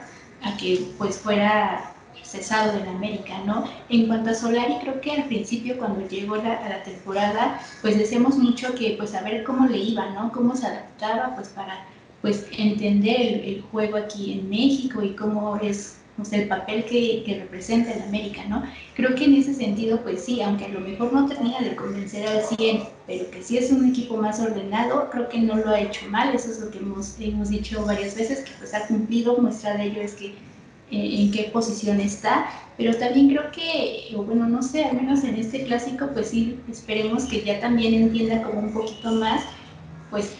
a 0.45 0.55
que 0.57 0.87
pues 0.97 1.17
fuera 1.17 1.91
cesado 2.23 2.77
en 2.79 2.87
América, 2.87 3.39
¿no? 3.45 3.65
En 3.89 4.07
cuanto 4.07 4.31
a 4.31 4.33
Solari, 4.33 4.75
creo 4.81 4.99
que 5.01 5.11
al 5.11 5.25
principio 5.25 5.77
cuando 5.77 6.07
llegó 6.07 6.37
la, 6.37 6.53
a 6.53 6.69
la 6.69 6.83
temporada, 6.83 7.59
pues 7.81 7.97
decíamos 7.97 8.37
mucho 8.37 8.73
que 8.75 8.95
pues 8.97 9.13
a 9.13 9.21
ver 9.21 9.43
cómo 9.43 9.67
le 9.67 9.77
iba, 9.77 10.09
¿no? 10.11 10.31
Cómo 10.31 10.55
se 10.55 10.67
adaptaba 10.67 11.35
pues 11.35 11.49
para 11.49 11.85
pues 12.21 12.47
entender 12.57 13.43
el, 13.45 13.61
juego 13.71 13.97
aquí 13.97 14.33
en 14.33 14.49
México 14.49 15.03
y 15.03 15.15
cómo 15.15 15.57
es 15.57 15.97
o 16.17 16.23
sea, 16.23 16.41
el 16.41 16.47
papel 16.47 16.85
que, 16.85 17.23
que, 17.25 17.39
representa 17.39 17.91
en 17.91 18.03
América, 18.03 18.45
¿no? 18.47 18.63
Creo 18.95 19.15
que 19.15 19.25
en 19.25 19.35
ese 19.35 19.53
sentido, 19.53 20.01
pues 20.01 20.23
sí, 20.23 20.41
aunque 20.41 20.65
a 20.65 20.69
lo 20.69 20.79
mejor 20.79 21.11
no 21.11 21.27
tenía 21.27 21.59
de 21.59 21.75
convencer 21.75 22.27
al 22.27 22.41
100, 22.43 22.83
pero 23.05 23.29
que 23.31 23.43
sí 23.43 23.57
es 23.57 23.71
un 23.71 23.89
equipo 23.89 24.15
más 24.15 24.39
ordenado, 24.39 25.09
creo 25.11 25.27
que 25.27 25.39
no 25.39 25.57
lo 25.57 25.69
ha 25.69 25.79
hecho 25.81 26.07
mal, 26.09 26.33
eso 26.33 26.51
es 26.51 26.59
lo 26.59 26.71
que 26.71 26.79
hemos, 26.79 27.19
hemos 27.19 27.49
dicho 27.49 27.85
varias 27.85 28.15
veces, 28.15 28.39
que 28.39 28.51
pues 28.59 28.73
ha 28.73 28.87
cumplido, 28.87 29.37
muestra 29.37 29.75
de 29.75 29.85
ello 29.85 30.01
es 30.01 30.13
que 30.13 30.33
en 30.91 31.31
qué 31.31 31.49
posición 31.51 31.99
está, 31.99 32.47
pero 32.77 32.95
también 32.95 33.29
creo 33.29 33.51
que, 33.51 34.13
bueno, 34.15 34.47
no 34.47 34.61
sé, 34.61 34.85
al 34.85 34.95
menos 34.95 35.23
en 35.23 35.35
este 35.35 35.63
clásico, 35.63 36.09
pues 36.13 36.29
sí, 36.29 36.59
esperemos 36.69 37.25
que 37.25 37.43
ya 37.43 37.59
también 37.59 37.93
entienda 37.93 38.43
como 38.43 38.59
un 38.59 38.73
poquito 38.73 39.11
más, 39.11 39.43
pues 40.11 40.35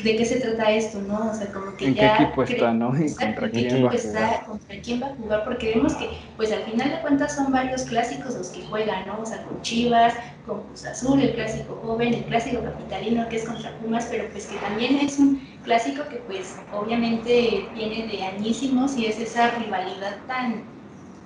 de 0.00 0.16
qué 0.16 0.24
se 0.24 0.40
trata 0.40 0.70
esto, 0.70 1.02
¿no? 1.02 1.30
O 1.30 1.34
sea, 1.34 1.52
como 1.52 1.76
que 1.76 1.88
¿En 1.88 1.94
ya... 1.94 2.16
qué 2.16 2.22
equipo 2.24 2.42
está, 2.42 2.72
¿no? 2.72 2.92
¿Y 2.98 3.14
contra 3.14 3.50
quién 3.50 3.84
va 3.84 3.90
a 3.90 3.98
jugar? 3.98 4.44
¿Contra 4.46 4.80
quién 4.80 5.02
va 5.02 5.06
a 5.08 5.14
jugar? 5.16 5.44
Porque 5.44 5.74
vemos 5.74 5.94
que, 5.96 6.08
pues 6.36 6.50
al 6.50 6.62
final 6.64 6.90
de 6.90 7.00
cuentas 7.02 7.34
son 7.34 7.52
varios 7.52 7.82
clásicos 7.82 8.34
los 8.34 8.48
que 8.48 8.62
juegan, 8.62 9.06
¿no? 9.06 9.20
O 9.20 9.26
sea, 9.26 9.42
con 9.44 9.60
Chivas, 9.60 10.14
con 10.46 10.62
Cruz 10.62 10.86
Azul, 10.86 11.20
el 11.20 11.34
clásico 11.34 11.76
joven, 11.76 12.14
el 12.14 12.24
clásico 12.24 12.62
capitalino 12.62 13.28
que 13.28 13.36
es 13.36 13.44
contra 13.44 13.76
Pumas, 13.78 14.06
pero 14.10 14.30
pues 14.30 14.46
que 14.46 14.58
también 14.58 14.96
es 14.96 15.18
un 15.18 15.46
clásico 15.62 16.08
que 16.08 16.16
pues 16.16 16.64
obviamente 16.70 17.70
viene 17.74 18.06
de 18.06 18.22
añísimos 18.24 18.96
y 18.96 19.06
es 19.06 19.18
esa 19.18 19.50
rivalidad 19.50 20.24
tan, 20.26 20.70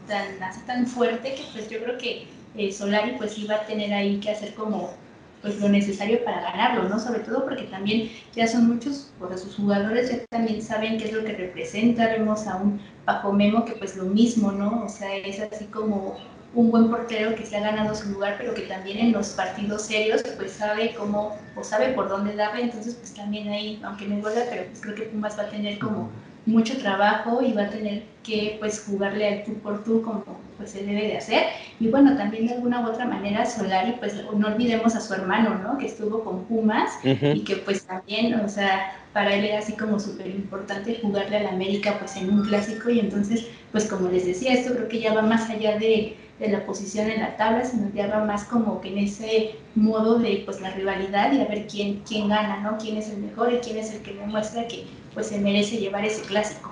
tan, 0.07 0.43
así 0.43 0.61
tan 0.67 0.87
fuerte 0.89 1.35
que 1.37 1.45
pues 1.53 1.69
yo 1.69 1.79
creo 1.83 1.99
que 1.99 2.27
eh, 2.55 2.73
Solari 2.73 3.13
pues 3.17 3.39
iba 3.39 3.55
a 3.57 3.67
tener 3.67 3.93
ahí 3.93 4.19
que 4.19 4.31
hacer 4.31 4.55
como 4.55 5.06
pues 5.47 5.61
lo 5.61 5.69
necesario 5.69 6.25
para 6.25 6.43
ganarlo, 6.43 6.89
¿no? 6.89 6.99
Sobre 6.99 7.21
todo 7.21 7.45
porque 7.45 7.65
también 7.65 8.11
ya 8.35 8.49
son 8.49 8.67
muchos, 8.67 9.13
pues 9.19 9.41
sus 9.41 9.55
jugadores 9.55 10.11
ya 10.11 10.19
también 10.29 10.61
saben 10.61 10.99
qué 10.99 11.05
es 11.05 11.13
lo 11.13 11.25
que 11.25 11.33
representa, 11.35 12.09
vemos 12.09 12.49
a 12.49 12.57
un 12.57 12.81
Paco 13.05 13.33
Memo 13.33 13.65
que 13.65 13.73
pues 13.75 13.97
lo 13.97 14.05
mismo, 14.05 14.51
¿no? 14.51 14.85
O 14.85 14.89
sea, 14.89 15.17
es 15.17 15.39
así 15.41 15.67
como 15.67 16.17
un 16.55 16.71
buen 16.71 16.91
portero 16.91 17.37
que 17.37 17.47
se 17.47 17.57
ha 17.57 17.61
ganado 17.61 17.95
su 17.95 18.09
lugar, 18.11 18.35
pero 18.39 18.55
que 18.55 18.63
también 18.63 18.99
en 18.99 19.13
los 19.13 19.29
partidos 19.31 19.83
serios 19.83 20.23
pues 20.37 20.53
sabe 20.53 20.95
cómo 20.95 21.37
o 21.55 21.63
sabe 21.63 21.93
por 21.93 22.09
dónde 22.09 22.35
darle, 22.35 22.63
entonces 22.63 22.95
pues 22.97 23.15
también 23.15 23.49
ahí, 23.49 23.81
aunque 23.85 24.09
no 24.09 24.21
gola, 24.21 24.43
pero 24.51 24.65
pues 24.67 24.81
creo 24.81 24.95
que 24.97 25.03
Pumas 25.03 25.39
va 25.39 25.45
a 25.45 25.49
tener 25.49 25.79
como 25.79 26.11
mucho 26.47 26.79
trabajo 26.79 27.43
y 27.43 27.53
va 27.53 27.65
a 27.65 27.71
tener 27.71 28.05
que 28.23 28.57
pues 28.59 28.85
jugarle 28.87 29.29
al 29.29 29.45
tú 29.45 29.55
por 29.55 29.85
tú 29.85 30.03
como 30.03 30.25
pues 30.57 30.71
se 30.71 30.85
debe 30.85 31.09
de 31.09 31.19
hacer. 31.19 31.45
Y 31.79 31.89
bueno, 31.89 32.17
también 32.17 32.47
de 32.47 32.55
alguna 32.55 32.81
u 32.81 32.91
otra 32.91 33.05
manera 33.05 33.45
Solari, 33.45 33.93
pues 33.99 34.15
no 34.35 34.47
olvidemos 34.47 34.95
a 34.95 35.01
su 35.01 35.13
hermano, 35.15 35.59
¿no? 35.63 35.77
Que 35.77 35.87
estuvo 35.87 36.25
con 36.25 36.45
Pumas 36.45 36.91
y 37.05 37.45
que 37.45 37.57
pues 37.57 37.85
también, 37.85 38.35
o 38.41 38.49
sea, 38.49 38.93
para 39.13 39.35
él 39.35 39.45
era 39.45 39.59
así 39.59 39.75
como 39.75 40.01
súper 40.01 40.29
importante 40.29 40.99
jugarle 41.03 41.39
al 41.39 41.47
América 41.49 41.97
pues 41.99 42.17
en 42.17 42.31
un 42.31 42.47
clásico 42.47 42.91
y 42.91 43.01
entonces, 43.01 43.47
pues 43.73 43.87
como 43.87 44.09
les 44.09 44.27
decía, 44.27 44.53
esto 44.53 44.75
creo 44.75 44.89
que 44.89 45.01
ya 45.01 45.15
va 45.15 45.23
más 45.23 45.51
allá 45.51 45.79
de, 45.79 46.17
de 46.39 46.49
la 46.49 46.65
posición 46.65 47.11
en 47.11 47.21
la 47.21 47.37
tabla, 47.37 47.65
sino 47.65 47.91
ya 47.95 48.07
va 48.09 48.25
más 48.25 48.45
como 48.45 48.81
que 48.81 48.89
en 48.89 48.99
ese 48.99 49.57
modo 49.75 50.19
de 50.19 50.43
pues 50.45 50.61
la 50.61 50.71
rivalidad 50.71 51.33
y 51.33 51.41
a 51.41 51.47
ver 51.47 51.67
quién, 51.67 52.03
quién 52.07 52.29
gana, 52.29 52.61
¿no? 52.61 52.79
Quién 52.79 52.97
es 52.97 53.11
el 53.11 53.19
mejor 53.19 53.53
y 53.53 53.59
quién 53.59 53.77
es 53.79 53.93
el 53.93 54.03
que 54.03 54.15
demuestra 54.15 54.67
que 54.69 54.87
pues 55.17 55.29
se 55.29 55.41
merece 55.41 55.79
llevar 55.79 56.05
ese 56.05 56.21
clásico. 56.27 56.71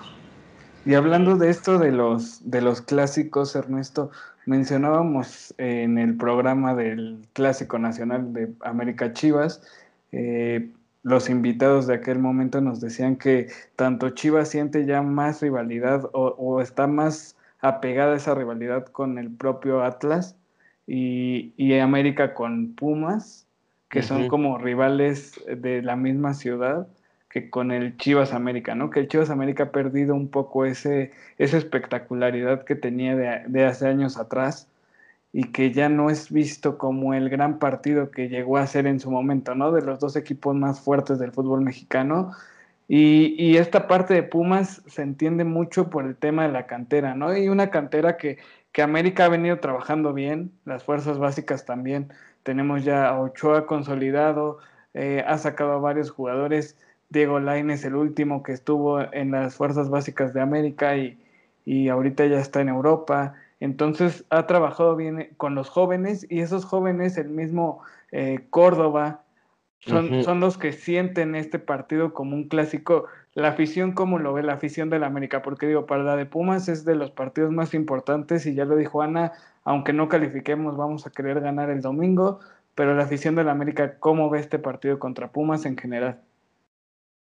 Y 0.85 0.93
hablando 0.93 1.37
de 1.37 1.49
esto 1.49 1.79
de 1.79 1.91
los, 1.91 2.49
de 2.51 2.61
los 2.61 2.83
clásicos, 2.83 3.57
Ernesto, 3.57 4.11
mencionábamos 4.45 5.55
en 5.57 5.97
el 5.97 6.15
programa 6.19 6.75
del 6.75 7.27
Clásico 7.33 7.79
Nacional 7.79 8.35
de 8.35 8.53
América 8.61 9.15
Chivas, 9.15 9.63
eh, 10.13 10.69
los 11.05 11.31
invitados 11.31 11.87
de 11.87 11.95
aquel 11.95 12.19
momento 12.19 12.61
nos 12.61 12.83
decían 12.83 13.17
que 13.17 13.49
tanto 13.77 14.11
Chivas 14.11 14.51
siente 14.51 14.85
ya 14.85 15.01
más 15.01 15.41
rivalidad 15.41 16.05
o, 16.13 16.35
o 16.37 16.61
está 16.61 16.87
más 16.87 17.37
apegada 17.61 18.13
a 18.13 18.17
esa 18.17 18.35
rivalidad 18.35 18.85
con 18.89 19.17
el 19.17 19.31
propio 19.31 19.83
Atlas 19.83 20.37
y, 20.87 21.55
y 21.57 21.79
América 21.79 22.35
con 22.35 22.75
Pumas, 22.75 23.47
que 23.89 24.01
uh 24.01 24.03
-huh. 24.03 24.07
son 24.07 24.29
como 24.29 24.59
rivales 24.59 25.41
de 25.47 25.81
la 25.81 25.97
misma 25.97 26.35
ciudad 26.35 26.87
que 27.35 27.51
con 27.51 27.73
el 27.73 27.97
Chivas 27.97 28.33
América, 28.33 28.77
¿no? 28.77 28.91
Que 28.91 29.01
el 29.01 29.09
Chivas 29.09 29.29
América 29.29 29.65
ha 29.65 29.73
perdido 29.73 30.15
un 30.15 30.29
poco 30.29 30.65
ese, 30.67 31.11
esa 31.37 31.59
espectacularidad 31.59 32.65
que 32.65 32.77
tenía 32.77 33.17
de, 33.17 33.43
de, 33.49 33.65
hace 33.65 33.89
años 33.89 34.19
atrás 34.19 34.69
y 35.33 35.51
que 35.51 35.73
ya 35.73 35.89
no 35.89 36.11
es 36.11 36.31
visto 36.31 36.79
como 36.79 37.13
el 37.13 37.29
gran 37.29 37.59
partido 37.59 38.13
que 38.13 38.29
llegó 38.29 38.57
a 38.57 38.69
ser 38.69 38.87
en 38.87 39.01
su 39.01 39.11
momento, 39.11 39.57
¿no? 39.57 39.73
De 39.73 39.83
los 39.83 39.99
dos 39.99 40.15
equipos 40.15 40.55
más 40.55 40.81
fuertes 40.81 41.19
del 41.19 41.33
fútbol 41.33 41.63
mexicano. 41.63 42.31
Y, 42.87 43.35
y 43.37 43.57
esta 43.57 43.89
parte 43.89 44.15
de 44.15 44.23
Pumas 44.23 44.83
se 44.87 45.03
entiende 45.03 45.43
mucho 45.43 45.91
por 45.91 46.05
el 46.05 46.15
tema 46.15 46.47
de 46.47 46.53
la 46.53 46.67
cantera, 46.67 47.17
¿no? 47.17 47.37
Y 47.37 47.49
una 47.49 47.69
cantera 47.71 48.17
que, 48.17 48.39
que 48.71 48.83
América 48.83 49.25
ha 49.25 49.29
venido 49.29 49.59
trabajando 49.59 50.13
bien, 50.13 50.53
las 50.65 50.85
fuerzas 50.85 51.19
básicas 51.19 51.65
también. 51.65 52.13
Tenemos 52.45 52.85
ya 52.85 53.09
a 53.09 53.21
Ochoa 53.21 53.67
consolidado, 53.67 54.59
eh, 54.93 55.25
ha 55.27 55.37
sacado 55.39 55.73
a 55.73 55.79
varios 55.79 56.13
jugadores 56.13 56.77
Diego 57.15 57.41
Lainez, 57.41 57.85
el 57.85 57.95
último 57.95 58.43
que 58.43 58.53
estuvo 58.53 59.01
en 59.01 59.31
las 59.31 59.55
fuerzas 59.55 59.89
básicas 59.89 60.35
de 60.35 60.43
América 60.43 60.97
y, 60.97 61.19
y, 61.65 61.89
ahorita 61.89 62.27
ya 62.27 62.39
está 62.39 62.61
en 62.61 62.69
Europa. 62.69 63.35
Entonces 63.61 64.25
ha 64.29 64.47
trabajado 64.47 64.97
bien 64.97 65.31
con 65.39 65.55
los 65.55 65.71
jóvenes 65.71 66.27
y 66.29 66.41
esos 66.41 66.67
jóvenes, 66.67 67.17
el 67.17 67.31
mismo 67.31 67.81
eh, 68.13 68.45
Córdoba, 68.51 69.23
son, 69.79 70.07
uh 70.07 70.09
-huh. 70.09 70.23
son, 70.25 70.41
los 70.41 70.59
que 70.59 70.73
sienten 70.73 71.35
este 71.35 71.59
partido 71.59 72.13
como 72.13 72.37
un 72.37 72.49
clásico. 72.49 73.07
La 73.35 73.49
afición, 73.49 73.93
¿cómo 73.93 74.19
lo 74.19 74.33
ve 74.33 74.43
la 74.43 74.55
afición 74.55 74.91
de 74.91 74.99
la 74.99 75.07
América? 75.07 75.43
Porque 75.43 75.67
digo, 75.67 75.87
para 75.87 76.03
la 76.03 76.17
de 76.17 76.27
Pumas 76.27 76.69
es 76.69 76.85
de 76.85 76.95
los 76.95 77.11
partidos 77.11 77.53
más 77.53 77.75
importantes 77.75 78.47
y 78.47 78.55
ya 78.55 78.65
lo 78.65 78.77
dijo 78.77 79.03
Ana, 79.03 79.33
aunque 79.65 79.93
no 79.93 80.09
califiquemos, 80.09 80.77
vamos 80.77 81.07
a 81.07 81.11
querer 81.11 81.41
ganar 81.41 81.71
el 81.71 81.81
domingo, 81.81 82.41
pero 82.75 82.95
la 82.95 83.05
afición 83.05 83.35
de 83.35 83.45
la 83.45 83.53
América, 83.53 83.99
¿cómo 83.99 84.31
ve 84.31 84.41
este 84.41 84.59
partido 84.59 84.99
contra 84.99 85.29
Pumas 85.29 85.65
en 85.65 85.77
general? 85.77 86.21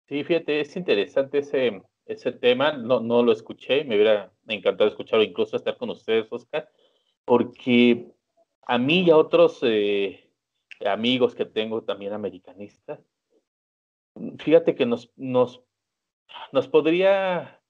Sí, 0.10 0.24
fíjate, 0.24 0.60
es 0.60 0.76
interesante 0.76 1.38
ese, 1.38 1.84
ese 2.08 2.32
tema, 2.32 2.72
no, 2.72 3.00
no 3.00 3.22
lo 3.22 3.32
escuché, 3.32 3.84
me 3.84 3.94
hubiera 3.94 4.34
encantado 4.48 4.90
escucharlo, 4.90 5.24
incluso 5.24 5.56
estar 5.56 5.78
con 5.78 5.92
ustedes, 5.92 6.26
Oscar, 6.32 6.68
porque 7.26 8.12
a 8.64 8.80
mí 8.80 9.02
y 9.02 9.12
a 9.12 9.18
otros 9.18 9.60
eh, 9.62 10.32
amigos 10.84 11.36
que 11.36 11.46
tengo 11.46 11.84
también 11.84 12.14
americanistas, 12.14 13.00
fíjate 14.40 14.74
que 14.74 14.88
nos, 14.88 15.12
nos, 15.16 15.62
nos 16.52 16.68
podría 16.68 17.62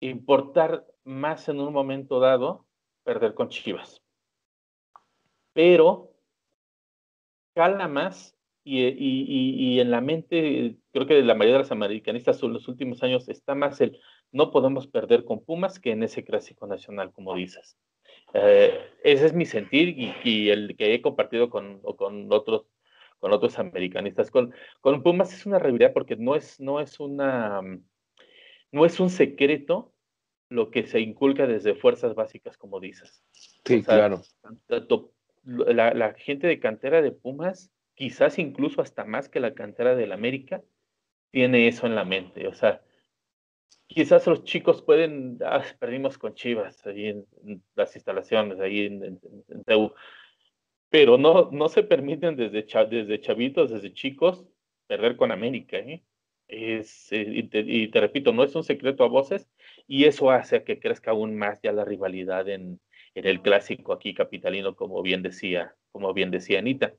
importar 0.00 0.84
más 1.04 1.48
en 1.48 1.60
un 1.60 1.72
momento 1.72 2.18
dado 2.18 2.66
perder 3.04 3.34
con 3.34 3.50
Chivas. 3.50 4.02
Pero 5.52 6.12
cala 7.54 7.86
más 7.86 8.37
y, 8.68 8.86
y, 8.86 9.74
y, 9.74 9.80
en 9.80 9.90
la 9.90 10.00
mente, 10.00 10.76
creo 10.92 11.06
que 11.06 11.14
de 11.14 11.22
la 11.22 11.34
mayoría 11.34 11.54
de 11.54 11.62
los 11.64 11.72
americanistas 11.72 12.42
en 12.42 12.52
los 12.52 12.68
últimos 12.68 13.02
años 13.02 13.28
está 13.28 13.54
más 13.54 13.80
el 13.80 13.98
no 14.30 14.50
podemos 14.50 14.86
perder 14.86 15.24
con 15.24 15.44
Pumas 15.44 15.78
que 15.78 15.92
en 15.92 16.02
ese 16.02 16.24
clásico 16.24 16.66
nacional, 16.66 17.12
como 17.12 17.34
dices. 17.34 17.78
Eh, 18.34 18.78
ese 19.02 19.26
es 19.26 19.32
mi 19.32 19.46
sentir 19.46 19.96
y, 20.22 20.50
el 20.50 20.76
que 20.76 20.92
he 20.92 21.00
compartido 21.00 21.48
con, 21.48 21.80
con 21.80 22.30
otros 22.32 22.66
con 23.18 23.32
otros 23.32 23.58
americanistas. 23.58 24.30
Con, 24.30 24.54
con 24.80 25.02
Pumas 25.02 25.32
es 25.32 25.44
una 25.46 25.58
realidad 25.58 25.92
porque 25.92 26.16
no 26.16 26.36
es, 26.36 26.60
no 26.60 26.80
es 26.80 27.00
una 27.00 27.60
no 28.70 28.84
es 28.84 29.00
un 29.00 29.10
secreto 29.10 29.92
lo 30.50 30.70
que 30.70 30.86
se 30.86 31.00
inculca 31.00 31.46
desde 31.46 31.74
fuerzas 31.74 32.14
básicas, 32.14 32.56
como 32.56 32.80
dices. 32.80 33.22
Sí, 33.64 33.82
claro. 33.82 34.22
La, 35.44 35.94
la, 35.94 36.14
gente 36.14 36.46
de 36.46 36.60
cantera 36.60 37.00
de 37.00 37.10
Pumas, 37.10 37.70
quizás 37.98 38.38
incluso 38.38 38.80
hasta 38.80 39.04
más 39.04 39.28
que 39.28 39.40
la 39.40 39.54
cantera 39.54 39.96
del 39.96 40.12
América, 40.12 40.62
tiene 41.32 41.66
eso 41.66 41.84
en 41.88 41.96
la 41.96 42.04
mente. 42.04 42.46
O 42.46 42.54
sea, 42.54 42.80
quizás 43.88 44.24
los 44.28 44.44
chicos 44.44 44.82
pueden, 44.82 45.38
ah, 45.44 45.64
perdimos 45.80 46.16
con 46.16 46.34
Chivas 46.34 46.86
ahí 46.86 47.08
en, 47.08 47.26
las 47.74 47.96
instalaciones, 47.96 48.60
ahí 48.60 48.86
en, 48.86 49.02
en, 49.02 49.20
pero 50.90 51.18
no, 51.18 51.50
no 51.50 51.68
se 51.68 51.82
permiten 51.82 52.36
desde, 52.36 52.62
desde 52.62 53.20
chavitos, 53.20 53.70
desde 53.70 53.92
chicos, 53.92 54.46
perder 54.86 55.16
con 55.16 55.32
América. 55.32 55.78
¿eh? 55.78 56.04
Eh, 56.46 56.84
y, 57.10 57.88
te, 57.88 58.00
repito, 58.00 58.32
no 58.32 58.44
es 58.44 58.54
un 58.54 58.62
secreto 58.62 59.02
a 59.02 59.08
voces 59.08 59.50
y 59.88 60.04
eso 60.04 60.30
hace 60.30 60.62
que 60.62 60.78
crezca 60.78 61.10
aún 61.10 61.36
más 61.36 61.60
ya 61.62 61.72
la 61.72 61.84
rivalidad 61.84 62.48
en, 62.48 62.80
en 63.14 63.26
el 63.26 63.42
clásico 63.42 63.92
aquí 63.92 64.14
capitalino, 64.14 64.76
como 64.76 65.02
bien 65.02 65.22
decía, 65.22 65.74
como 65.90 66.14
bien 66.14 66.30
decía 66.30 66.60
Anita. 66.60 66.94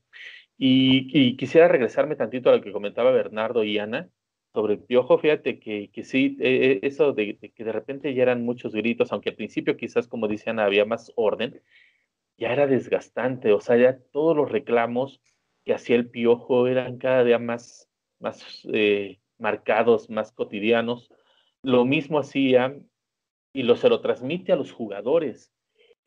Y, 0.62 1.38
quisiera 1.38 1.70
regresarme 1.70 2.18
tantito 2.18 2.50
a 2.50 2.56
lo 2.58 2.62
que 2.62 2.74
comentaba 2.74 3.12
Bernardo 3.12 3.64
y 3.64 3.78
Ana 3.80 4.10
sobre 4.54 4.74
el 4.74 4.80
piojo. 4.80 5.18
Fíjate 5.18 5.60
que, 5.60 5.90
que 5.90 6.04
sí, 6.04 6.38
eh, 6.42 6.80
eso 6.84 7.14
de, 7.14 7.38
de, 7.40 7.52
que 7.52 7.64
de 7.64 7.72
repente 7.72 8.14
ya 8.14 8.24
eran 8.24 8.44
muchos 8.44 8.74
gritos, 8.76 9.12
aunque 9.14 9.30
al 9.30 9.36
principio 9.38 9.78
quizás, 9.78 10.08
como 10.08 10.28
dice 10.28 10.50
Ana, 10.50 10.66
había 10.66 10.84
más 10.86 11.14
orden, 11.16 11.62
ya 12.38 12.52
era 12.52 12.68
desgastante. 12.68 13.54
O 13.54 13.62
sea, 13.62 13.78
ya 13.78 14.00
todos 14.12 14.36
los 14.36 14.52
reclamos 14.52 15.22
que 15.64 15.74
hacía 15.74 15.96
el 15.96 16.10
piojo 16.10 16.68
eran 16.68 16.98
cada 16.98 17.24
día 17.24 17.40
más, 17.40 17.90
más 18.20 18.44
eh, 18.74 19.20
marcados, 19.38 20.10
más 20.10 20.34
cotidianos. 20.34 21.10
Lo 21.64 21.86
mismo 21.86 22.20
hacía 22.20 22.78
y 23.54 23.64
lo 23.64 23.78
se 23.78 23.88
lo 23.88 24.02
transmite 24.02 24.52
a 24.52 24.58
los 24.58 24.74
jugadores. 24.74 25.54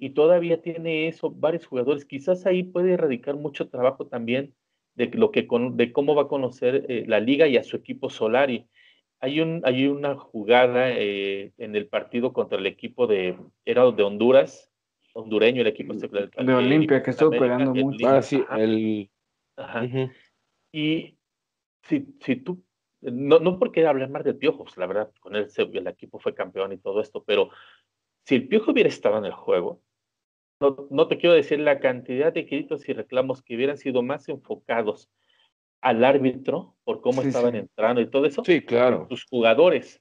Y 0.03 0.11
todavía 0.11 0.61
tiene 0.61 1.07
eso 1.07 1.31
varios 1.31 1.65
jugadores. 1.65 2.05
Quizás 2.05 2.45
ahí 2.45 2.65
puede 2.65 2.95
erradicar 2.95 3.37
mucho 3.37 3.69
trabajo 3.69 4.09
también 4.09 4.53
de, 4.97 5.07
lo 5.15 5.31
que 5.31 5.47
de 5.75 5.93
cómo 5.93 6.17
va 6.17 6.23
a 6.23 6.27
conocer 6.27 6.87
eh, 6.89 7.05
la 7.07 7.21
liga 7.21 7.47
y 7.47 7.57
a 7.57 7.63
su 7.63 7.77
equipo 7.77 8.11
Solari. 8.11 8.67
Hay, 9.21 9.41
un, 9.41 9.63
hay 9.65 9.87
una 9.87 10.17
jugada 10.17 10.91
eh, 10.91 11.53
en 11.57 11.77
el 11.77 11.87
partido 11.87 12.33
contra 12.33 12.59
el 12.59 12.67
equipo 12.67 13.07
de, 13.07 13.39
era 13.65 13.89
de 13.93 14.03
Honduras, 14.03 14.73
hondureño, 15.13 15.61
el 15.61 15.69
equipo 15.69 15.95
de, 15.95 16.09
de 16.09 16.53
Olimpia, 16.53 17.01
que 17.01 17.11
estuvo 17.11 17.31
pegando 17.31 17.73
mucho. 17.73 18.09
Ah, 18.09 18.23
sí, 18.23 18.43
el... 18.59 19.09
Ajá. 19.57 19.89
Y 20.73 21.17
si, 21.83 22.09
si 22.19 22.35
tú 22.35 22.61
no, 23.03 23.39
no 23.39 23.57
porque 23.57 23.87
hablar 23.87 24.11
más 24.11 24.25
del 24.25 24.37
Piojo, 24.37 24.65
pues 24.65 24.77
la 24.77 24.89
verdad, 24.89 25.13
con 25.21 25.37
él 25.37 25.47
el 25.57 25.87
equipo 25.87 26.19
fue 26.19 26.35
campeón 26.35 26.73
y 26.73 26.79
todo 26.79 27.01
esto, 27.01 27.23
pero 27.23 27.51
si 28.25 28.35
el 28.35 28.49
Piojo 28.49 28.73
hubiera 28.73 28.89
estado 28.89 29.19
en 29.19 29.27
el 29.27 29.33
juego, 29.33 29.81
no, 30.63 30.87
no 30.91 31.09
te 31.09 31.19
quiero 31.19 31.35
decir 31.35 31.59
la 31.59 31.81
cantidad 31.81 32.33
de 32.33 32.45
gritos 32.45 32.89
y 32.89 32.93
reclamos 32.93 33.43
que 33.43 33.57
hubieran 33.57 33.77
sido 33.77 34.03
más 34.03 34.29
enfocados 34.29 35.11
al 35.81 36.05
árbitro 36.05 36.77
por 36.85 37.01
cómo 37.01 37.23
estaban 37.23 37.57
entrando 37.57 38.01
y 38.01 38.09
todo 38.09 38.27
eso. 38.27 38.45
Sí, 38.45 38.63
claro. 38.63 39.07
Sus 39.09 39.25
jugadores. 39.25 40.01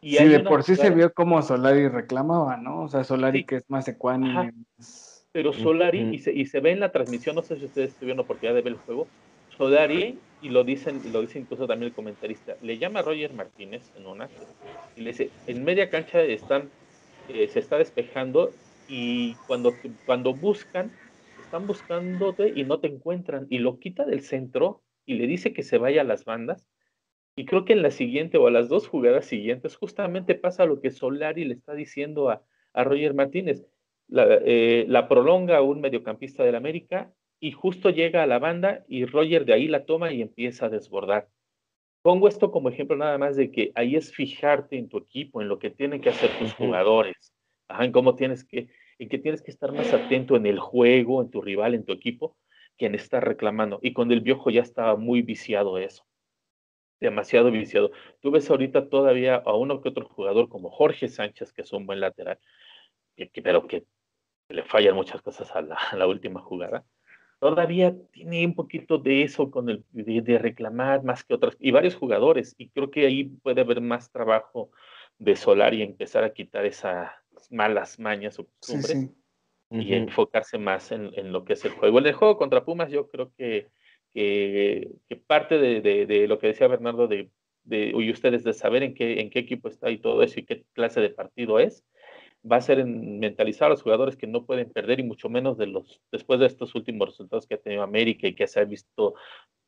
Y 0.00 0.16
sí, 0.16 0.28
de 0.28 0.40
por 0.40 0.62
sí 0.62 0.76
se 0.76 0.90
vio 0.90 1.12
como 1.12 1.42
Solari 1.42 1.88
reclamaba, 1.88 2.56
¿no? 2.56 2.82
O 2.82 2.88
sea, 2.88 3.02
Solari 3.02 3.44
que 3.44 3.56
es 3.56 3.68
más 3.68 3.86
ecuánime. 3.88 4.52
Pero 5.32 5.52
Solari, 5.52 6.14
y, 6.14 6.18
se, 6.18 6.32
y 6.32 6.46
se 6.46 6.60
ve 6.60 6.70
en 6.70 6.80
la 6.80 6.92
transmisión, 6.92 7.34
no 7.34 7.42
sé 7.42 7.56
si 7.56 7.64
ustedes 7.64 7.94
tuvieron 7.94 8.20
oportunidad 8.20 8.54
de 8.54 8.62
ver 8.62 8.74
el 8.74 8.78
juego, 8.78 9.08
Solari 9.56 10.18
y 10.42 10.48
lo 10.50 10.62
dicen, 10.62 11.00
lo 11.12 11.22
dice 11.22 11.38
incluso 11.38 11.66
también 11.66 11.90
el 11.90 11.94
comentarista, 11.94 12.54
le 12.62 12.78
llama 12.78 13.00
a 13.00 13.02
Roger 13.02 13.32
Martínez 13.32 13.90
en 13.96 14.06
una 14.06 14.28
y 14.96 15.00
le 15.00 15.10
dice, 15.10 15.30
en 15.46 15.64
media 15.64 15.88
cancha 15.88 16.20
están, 16.20 16.68
eh, 17.28 17.48
se 17.48 17.60
está 17.60 17.78
despejando 17.78 18.50
y 18.94 19.36
cuando, 19.46 19.78
cuando 20.04 20.34
buscan, 20.34 20.92
están 21.38 21.66
buscándote 21.66 22.52
y 22.54 22.64
no 22.64 22.78
te 22.78 22.88
encuentran 22.88 23.46
y 23.48 23.56
lo 23.56 23.78
quita 23.78 24.04
del 24.04 24.20
centro 24.20 24.82
y 25.06 25.14
le 25.14 25.26
dice 25.26 25.54
que 25.54 25.62
se 25.62 25.78
vaya 25.78 26.02
a 26.02 26.04
las 26.04 26.26
bandas 26.26 26.68
y 27.34 27.46
creo 27.46 27.64
que 27.64 27.72
en 27.72 27.80
la 27.80 27.90
siguiente 27.90 28.36
o 28.36 28.48
a 28.48 28.50
las 28.50 28.68
dos 28.68 28.88
jugadas 28.88 29.24
siguientes 29.24 29.76
justamente 29.76 30.34
pasa 30.34 30.66
lo 30.66 30.82
que 30.82 30.90
Solari 30.90 31.46
le 31.46 31.54
está 31.54 31.72
diciendo 31.72 32.28
a, 32.28 32.42
a 32.74 32.84
Roger 32.84 33.14
Martínez. 33.14 33.64
La, 34.08 34.26
eh, 34.44 34.84
la 34.86 35.08
prolonga 35.08 35.62
un 35.62 35.80
mediocampista 35.80 36.44
del 36.44 36.56
América 36.56 37.10
y 37.40 37.52
justo 37.52 37.88
llega 37.88 38.22
a 38.22 38.26
la 38.26 38.38
banda 38.38 38.84
y 38.88 39.06
Roger 39.06 39.46
de 39.46 39.54
ahí 39.54 39.68
la 39.68 39.86
toma 39.86 40.12
y 40.12 40.20
empieza 40.20 40.66
a 40.66 40.68
desbordar. 40.68 41.30
Pongo 42.02 42.28
esto 42.28 42.50
como 42.50 42.68
ejemplo 42.68 42.94
nada 42.94 43.16
más 43.16 43.36
de 43.36 43.50
que 43.50 43.72
ahí 43.74 43.96
es 43.96 44.12
fijarte 44.12 44.76
en 44.76 44.90
tu 44.90 44.98
equipo, 44.98 45.40
en 45.40 45.48
lo 45.48 45.58
que 45.58 45.70
tienen 45.70 46.02
que 46.02 46.10
hacer 46.10 46.30
tus 46.38 46.52
jugadores, 46.52 47.32
en 47.70 47.90
cómo 47.90 48.16
tienes 48.16 48.44
que, 48.44 48.68
en 49.02 49.08
que 49.08 49.18
tienes 49.18 49.42
que 49.42 49.50
estar 49.50 49.72
más 49.72 49.92
atento 49.92 50.36
en 50.36 50.46
el 50.46 50.60
juego, 50.60 51.22
en 51.22 51.30
tu 51.30 51.42
rival, 51.42 51.74
en 51.74 51.84
tu 51.84 51.92
equipo, 51.92 52.36
quien 52.78 52.94
está 52.94 53.18
reclamando. 53.18 53.80
Y 53.82 53.94
con 53.94 54.12
el 54.12 54.20
viejo 54.20 54.48
ya 54.50 54.62
estaba 54.62 54.96
muy 54.96 55.22
viciado 55.22 55.76
eso, 55.76 56.06
demasiado 57.00 57.50
viciado. 57.50 57.90
Tú 58.20 58.30
ves 58.30 58.48
ahorita 58.48 58.88
todavía 58.88 59.34
a 59.44 59.56
uno 59.56 59.80
que 59.82 59.88
otro 59.88 60.06
jugador 60.06 60.48
como 60.48 60.70
Jorge 60.70 61.08
Sánchez, 61.08 61.52
que 61.52 61.62
es 61.62 61.72
un 61.72 61.84
buen 61.84 61.98
lateral, 61.98 62.38
pero 63.42 63.66
que 63.66 63.84
le 64.48 64.62
fallan 64.62 64.94
muchas 64.94 65.20
cosas 65.20 65.50
a 65.50 65.62
la, 65.62 66.06
última 66.06 66.40
jugada 66.40 66.84
todavía 67.40 67.96
tiene 68.12 68.46
un 68.46 68.54
poquito 68.54 68.98
de 68.98 69.22
eso 69.22 69.50
con 69.50 69.68
el 69.68 69.84
de, 69.90 70.38
reclamar 70.38 71.02
más 71.02 71.24
que 71.24 71.34
otros 71.34 71.56
y 71.58 71.72
varios 71.72 71.96
jugadores 71.96 72.54
y 72.56 72.68
creo 72.68 72.90
que 72.90 73.06
ahí 73.06 73.24
puede 73.24 73.62
haber 73.62 73.80
más 73.80 74.12
trabajo 74.12 74.70
de 75.18 75.34
Solar 75.34 75.74
y 75.74 75.82
empezar 75.82 76.22
a 76.22 76.32
quitar 76.32 76.66
esas 76.66 77.10
malas 77.50 77.98
mañas 77.98 78.38
o 78.38 78.46
costumbres 78.46 79.10
y 79.70 79.94
enfocarse 79.94 80.58
más 80.58 80.92
en, 80.92 81.10
en, 81.14 81.32
lo 81.32 81.44
que 81.44 81.54
es 81.54 81.64
el 81.64 81.72
juego. 81.72 81.98
En 81.98 82.06
el 82.06 82.12
juego 82.12 82.36
contra 82.36 82.64
Pumas 82.64 82.90
yo 82.90 83.08
creo 83.08 83.32
que, 83.36 83.68
que, 84.12 84.90
parte 85.26 85.58
de, 85.58 85.80
de, 85.80 86.06
de, 86.06 86.28
lo 86.28 86.38
que 86.38 86.48
decía 86.48 86.68
Bernardo 86.68 87.08
de, 87.08 87.30
de 87.64 87.92
y 87.96 88.10
ustedes 88.10 88.44
de 88.44 88.52
saber 88.52 88.82
en 88.82 88.94
qué, 88.94 89.20
en 89.20 89.30
qué 89.30 89.38
equipo 89.38 89.68
está 89.68 89.90
y 89.90 89.98
todo 89.98 90.22
eso 90.22 90.40
y 90.40 90.44
qué 90.44 90.64
clase 90.74 91.00
de 91.00 91.10
partido 91.10 91.58
es, 91.58 91.84
va 92.50 92.56
a 92.56 92.60
ser 92.60 92.84
mentalizar 92.84 93.66
a 93.66 93.70
los 93.70 93.82
jugadores 93.82 94.16
que 94.16 94.26
no 94.26 94.44
pueden 94.44 94.70
perder 94.70 95.00
y 95.00 95.04
mucho 95.04 95.28
menos 95.28 95.56
de 95.56 95.66
los 95.66 96.00
después 96.10 96.40
de 96.40 96.46
estos 96.46 96.74
últimos 96.74 97.08
resultados 97.08 97.46
que 97.46 97.54
ha 97.54 97.58
tenido 97.58 97.82
América 97.82 98.26
y 98.26 98.34
que 98.34 98.46
se 98.46 98.60
ha 98.60 98.64
visto, 98.64 99.14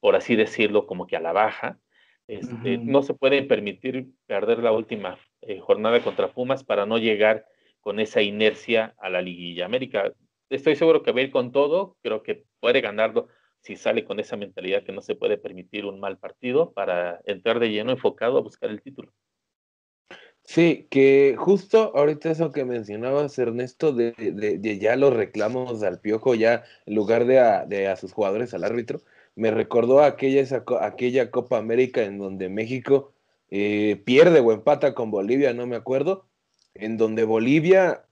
por 0.00 0.16
así 0.16 0.36
decirlo, 0.36 0.86
como 0.86 1.06
que 1.06 1.16
a 1.16 1.20
la 1.20 1.32
baja. 1.32 1.78
Este, 2.26 2.78
No 2.78 3.02
se 3.02 3.14
puede 3.14 3.42
permitir 3.42 4.08
perder 4.26 4.58
la 4.58 4.72
última 4.72 5.18
eh, 5.42 5.60
jornada 5.60 6.00
contra 6.00 6.32
Pumas 6.32 6.64
para 6.64 6.86
no 6.86 6.98
llegar 6.98 7.46
con 7.84 8.00
esa 8.00 8.22
inercia 8.22 8.94
a 8.98 9.10
la 9.10 9.20
liguilla. 9.20 9.66
América, 9.66 10.12
estoy 10.48 10.74
seguro 10.74 11.02
que 11.02 11.12
va 11.12 11.20
a 11.20 11.24
ir 11.24 11.30
con 11.30 11.52
todo, 11.52 11.96
creo 12.02 12.22
que 12.22 12.44
puede 12.58 12.80
ganarlo 12.80 13.28
si 13.60 13.76
sale 13.76 14.04
con 14.04 14.18
esa 14.18 14.36
mentalidad 14.36 14.84
que 14.84 14.92
no 14.92 15.02
se 15.02 15.14
puede 15.14 15.36
permitir 15.36 15.84
un 15.84 16.00
mal 16.00 16.18
partido 16.18 16.72
para 16.72 17.20
entrar 17.26 17.60
de 17.60 17.70
lleno 17.70 17.92
enfocado 17.92 18.38
a 18.38 18.42
buscar 18.42 18.70
el 18.70 18.82
título. 18.82 19.12
Sí, 20.42 20.86
que 20.90 21.36
justo 21.38 21.92
ahorita 21.94 22.30
eso 22.30 22.52
que 22.52 22.64
mencionabas, 22.64 23.38
Ernesto, 23.38 23.92
de, 23.92 24.78
ya 24.80 24.96
los 24.96 25.14
reclamos 25.14 25.82
al 25.82 26.00
piojo, 26.00 26.34
ya 26.34 26.64
en 26.86 26.94
lugar 26.94 27.26
de 27.26 27.38
a, 27.38 27.64
de 27.66 27.88
a 27.88 27.96
sus 27.96 28.12
jugadores 28.12 28.52
al 28.54 28.64
árbitro, 28.64 29.00
me 29.36 29.50
recordó 29.50 30.02
aquella, 30.02 30.40
esa, 30.40 30.64
aquella 30.80 31.30
Copa 31.30 31.58
América 31.58 32.02
en 32.02 32.18
donde 32.18 32.48
México 32.48 33.12
eh, 33.50 34.02
pierde 34.04 34.40
o 34.40 34.52
empata 34.52 34.94
con 34.94 35.10
Bolivia, 35.10 35.54
no 35.54 35.66
me 35.66 35.76
acuerdo, 35.76 36.26
en 36.74 36.96
donde 36.96 37.24
Bolivia 37.24 38.04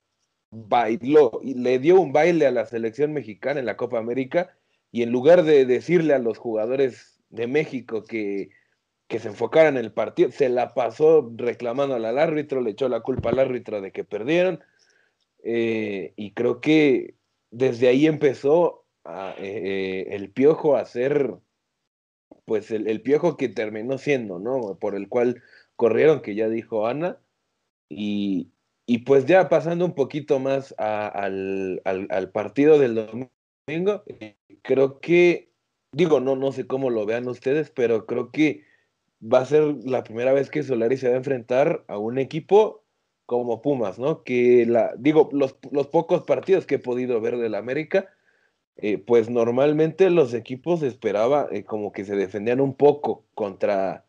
bailó 0.50 1.40
y 1.42 1.54
le 1.54 1.78
dio 1.78 2.00
un 2.00 2.12
baile 2.12 2.46
a 2.46 2.50
la 2.50 2.66
selección 2.66 3.12
mexicana 3.12 3.60
en 3.60 3.66
la 3.66 3.76
Copa 3.76 3.98
América 3.98 4.56
y 4.90 5.02
en 5.02 5.10
lugar 5.10 5.44
de 5.44 5.64
decirle 5.66 6.14
a 6.14 6.18
los 6.18 6.38
jugadores 6.38 7.20
de 7.30 7.46
México 7.46 8.04
que 8.04 8.50
que 9.12 9.18
se 9.18 9.28
enfocara 9.28 9.68
en 9.68 9.76
el 9.76 9.92
partido, 9.92 10.30
se 10.30 10.48
la 10.48 10.72
pasó 10.72 11.30
reclamando 11.36 11.94
al 11.94 12.18
árbitro, 12.18 12.62
le 12.62 12.70
echó 12.70 12.88
la 12.88 13.00
culpa 13.00 13.28
al 13.28 13.40
árbitro 13.40 13.82
de 13.82 13.92
que 13.92 14.04
perdieron, 14.04 14.64
eh, 15.44 16.14
y 16.16 16.32
creo 16.32 16.62
que 16.62 17.14
desde 17.50 17.88
ahí 17.88 18.06
empezó 18.06 18.86
eh, 19.36 20.06
el 20.12 20.30
piojo 20.30 20.76
a 20.76 20.86
ser, 20.86 21.34
pues 22.46 22.70
el, 22.70 23.02
piojo 23.02 23.36
que 23.36 23.50
terminó 23.50 23.98
siendo, 23.98 24.38
¿no? 24.38 24.78
Por 24.80 24.94
el 24.94 25.10
cual 25.10 25.42
corrieron, 25.76 26.22
que 26.22 26.34
ya 26.34 26.48
dijo 26.48 26.86
Ana, 26.86 27.18
y, 27.96 28.52
y 28.86 28.98
pues 28.98 29.26
ya 29.26 29.48
pasando 29.48 29.84
un 29.84 29.94
poquito 29.94 30.38
más 30.38 30.74
al, 30.78 31.80
partido 32.32 32.78
del 32.78 32.94
domingo, 32.94 34.04
creo 34.62 35.00
que, 35.00 35.50
digo, 35.92 36.20
no, 36.20 36.36
no 36.36 36.52
sé 36.52 36.66
cómo 36.66 36.90
lo 36.90 37.06
vean 37.06 37.28
ustedes, 37.28 37.70
pero 37.70 38.06
creo 38.06 38.30
que 38.30 38.64
va 39.22 39.40
a 39.40 39.46
ser 39.46 39.62
la 39.84 40.02
primera 40.02 40.32
vez 40.32 40.50
que 40.50 40.62
Solari 40.62 40.96
se 40.96 41.08
va 41.08 41.14
a 41.14 41.18
enfrentar 41.18 41.84
a 41.88 41.98
un 41.98 42.18
equipo 42.18 42.84
como 43.26 43.62
Pumas, 43.62 43.98
¿no? 43.98 44.24
Que 44.24 44.66
la, 44.66 44.94
digo, 44.98 45.28
los, 45.32 45.56
los 45.70 45.86
pocos 45.86 46.22
partidos 46.22 46.66
que 46.66 46.76
he 46.76 46.78
podido 46.78 47.20
ver 47.20 47.38
del 47.38 47.54
América, 47.54 48.10
eh, 48.76 48.98
pues 48.98 49.30
normalmente 49.30 50.10
los 50.10 50.34
equipos 50.34 50.82
esperaba 50.82 51.48
eh, 51.52 51.64
como 51.64 51.92
que 51.92 52.04
se 52.04 52.16
defendían 52.16 52.60
un 52.60 52.74
poco 52.74 53.24
contra, 53.34 54.06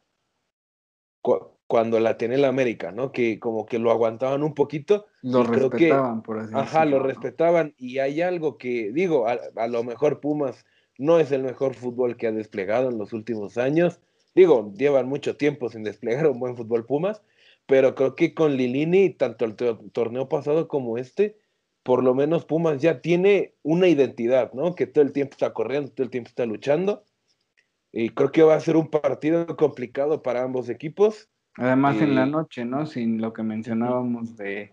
cuando 1.74 2.00
la 2.00 2.20
tiene 2.20 2.36
el 2.36 2.46
América, 2.46 2.92
¿no? 2.92 3.12
Que 3.12 3.40
como 3.40 3.66
que 3.66 3.80
lo 3.80 3.90
aguantaban 3.90 4.44
un 4.44 4.54
poquito. 4.54 5.08
Lo 5.24 5.44
respetaban, 5.44 6.22
por 6.22 6.38
así 6.38 6.46
decirlo. 6.50 6.62
Ajá, 6.62 6.86
lo 6.86 7.00
respetaban. 7.00 7.74
Y 7.80 7.98
hay 7.98 8.22
algo 8.22 8.60
que, 8.60 8.92
digo, 8.92 9.26
a, 9.28 9.68
lo 9.68 9.84
mejor 9.84 10.20
Pumas 10.20 10.68
no 11.00 11.18
es 11.18 11.32
el 11.32 11.42
mejor 11.42 11.74
fútbol 11.74 12.16
que 12.16 12.28
ha 12.28 12.32
desplegado 12.32 12.92
en 12.92 13.00
los 13.00 13.12
últimos 13.12 13.58
años. 13.58 14.00
Digo, 14.36 14.72
llevan 14.78 15.08
mucho 15.08 15.36
tiempo 15.36 15.68
sin 15.68 15.82
desplegar 15.82 16.28
un 16.28 16.40
buen 16.40 16.56
fútbol 16.56 16.86
Pumas, 16.86 17.24
pero 17.66 17.96
creo 17.96 18.16
que 18.16 18.36
con 18.36 18.56
Lilini, 18.56 19.10
tanto 19.10 19.44
el 19.44 19.56
torneo 19.56 20.30
pasado 20.30 20.68
como 20.68 21.00
este, 21.00 21.40
por 21.82 22.04
lo 22.04 22.14
menos 22.14 22.46
Pumas 22.46 22.84
ya 22.84 23.02
tiene 23.02 23.56
una 23.64 23.88
identidad, 23.88 24.54
¿no? 24.54 24.76
Que 24.76 24.86
todo 24.86 25.04
el 25.04 25.12
tiempo 25.12 25.32
está 25.32 25.54
corriendo, 25.54 25.90
todo 25.92 26.04
el 26.04 26.12
tiempo 26.12 26.28
está 26.28 26.46
luchando. 26.46 27.04
Y 27.92 28.10
creo 28.10 28.32
que 28.32 28.44
va 28.44 28.54
a 28.54 28.60
ser 28.60 28.78
un 28.78 28.92
partido 28.92 29.48
complicado 29.58 30.22
para 30.22 30.44
ambos 30.44 30.70
equipos 30.70 31.32
Además 31.56 32.02
en 32.02 32.16
la 32.16 32.26
noche, 32.26 32.66
¿no? 32.66 32.86
Sin 32.86 33.22
lo 33.22 33.32
que 33.32 33.44
mencionábamos 33.44 34.36
de, 34.38 34.72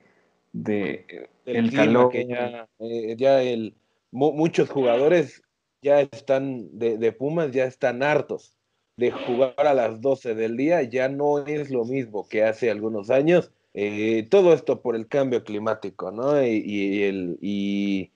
de 0.52 1.28
el 1.44 1.72
calor. 1.72 2.10
Que 2.10 2.26
ya, 2.26 2.68
eh, 2.78 3.16
ya 3.18 3.42
el, 3.42 3.74
muchos 4.10 4.70
jugadores 4.70 5.42
ya 5.82 6.00
están 6.00 6.78
de, 6.78 6.96
de, 6.96 7.12
Pumas, 7.12 7.52
ya 7.52 7.64
están 7.64 8.02
hartos 8.02 8.56
de 8.96 9.10
jugar 9.10 9.54
a 9.56 9.74
las 9.74 10.00
12 10.00 10.34
del 10.34 10.56
día, 10.56 10.82
ya 10.82 11.08
no 11.08 11.46
es 11.46 11.70
lo 11.70 11.84
mismo 11.84 12.28
que 12.28 12.44
hace 12.44 12.70
algunos 12.70 13.10
años. 13.10 13.52
Eh, 13.72 14.26
todo 14.30 14.52
esto 14.52 14.82
por 14.82 14.96
el 14.96 15.06
cambio 15.06 15.44
climático, 15.44 16.10
¿no? 16.10 16.42
Y, 16.42 16.62
y 16.64 17.02
el, 17.04 17.38
y, 17.40 18.10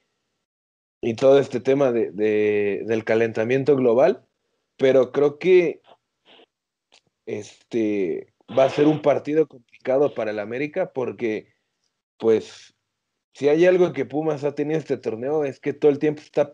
y, 1.00 1.14
todo 1.14 1.38
este 1.38 1.60
tema 1.60 1.92
de, 1.92 2.10
de, 2.10 2.82
del 2.86 3.04
calentamiento 3.04 3.76
global, 3.76 4.24
pero 4.76 5.12
creo 5.12 5.38
que 5.38 5.80
este 7.24 8.33
va 8.50 8.64
a 8.64 8.70
ser 8.70 8.86
un 8.86 9.00
partido 9.02 9.46
complicado 9.46 10.14
para 10.14 10.30
el 10.30 10.38
América 10.38 10.92
porque, 10.92 11.52
pues, 12.18 12.74
si 13.32 13.48
hay 13.48 13.66
algo 13.66 13.92
que 13.92 14.04
Pumas 14.04 14.44
ha 14.44 14.54
tenido 14.54 14.78
este 14.78 14.96
torneo 14.96 15.44
es 15.44 15.58
que 15.60 15.72
todo 15.72 15.90
el 15.90 15.98
tiempo 15.98 16.22
está, 16.22 16.52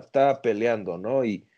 está, 0.00 0.40
peleando, 0.42 0.96
¿no? 0.96 1.24
Y, 1.24 1.48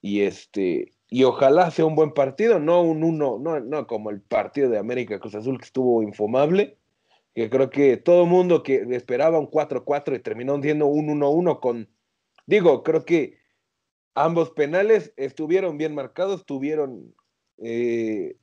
y, 0.00 0.22
este, 0.22 0.92
y 1.08 1.24
ojalá 1.24 1.70
sea 1.70 1.84
un 1.84 1.94
buen 1.94 2.12
partido, 2.12 2.58
no 2.58 2.82
un 2.82 3.04
uno, 3.04 3.38
no, 3.38 3.60
no 3.60 3.86
como 3.86 4.10
el 4.10 4.22
partido 4.22 4.70
de 4.70 4.78
América 4.78 5.18
Cruz 5.20 5.34
Azul 5.34 5.58
que 5.58 5.66
estuvo 5.66 6.02
infumable, 6.02 6.78
que 7.34 7.50
creo 7.50 7.70
que 7.70 7.96
todo 7.98 8.24
el 8.24 8.30
mundo 8.30 8.62
que 8.62 8.86
esperaba 8.92 9.38
un 9.38 9.50
4-4 9.50 10.16
y 10.16 10.20
terminó 10.20 10.60
siendo 10.62 10.86
un 10.86 11.08
1-1 11.08 11.60
con, 11.60 11.88
digo, 12.46 12.82
creo 12.82 13.04
que 13.04 13.38
ambos 14.14 14.50
penales 14.50 15.12
estuvieron 15.16 15.76
bien 15.78 15.94
marcados, 15.94 16.46
tuvieron 16.46 17.14
eh, 17.58 18.36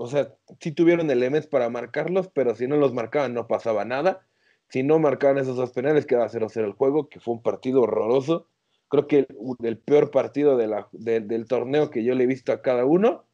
o 0.00 0.06
sea, 0.06 0.34
sí 0.60 0.72
tuvieron 0.72 1.10
elementos 1.10 1.46
para 1.50 1.68
marcarlos, 1.68 2.28
pero 2.28 2.54
si 2.54 2.66
no 2.66 2.76
los 2.76 2.94
marcaban 2.94 3.34
no 3.34 3.46
pasaba 3.46 3.84
nada. 3.84 4.26
Si 4.70 4.82
no 4.82 4.98
marcaban 4.98 5.36
esos 5.36 5.56
dos 5.56 5.72
penales, 5.72 6.06
quedaba 6.06 6.30
0-0 6.30 6.64
el 6.64 6.72
juego, 6.72 7.10
que 7.10 7.20
fue 7.20 7.34
un 7.34 7.42
partido 7.42 7.82
horroroso. 7.82 8.46
Creo 8.88 9.06
que 9.06 9.26
el, 9.62 9.78
peor 9.78 10.10
partido 10.10 10.56
de 10.56 10.84
del 10.92 11.46
torneo 11.46 11.90
que 11.90 12.02
yo 12.02 12.14
le 12.14 12.24
he 12.24 12.26
visto 12.26 12.50
a 12.50 12.62
cada 12.62 12.86
uno. 12.86 13.26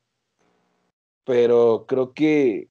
Pero 1.25 1.87
creo 1.87 2.15
que 2.15 2.69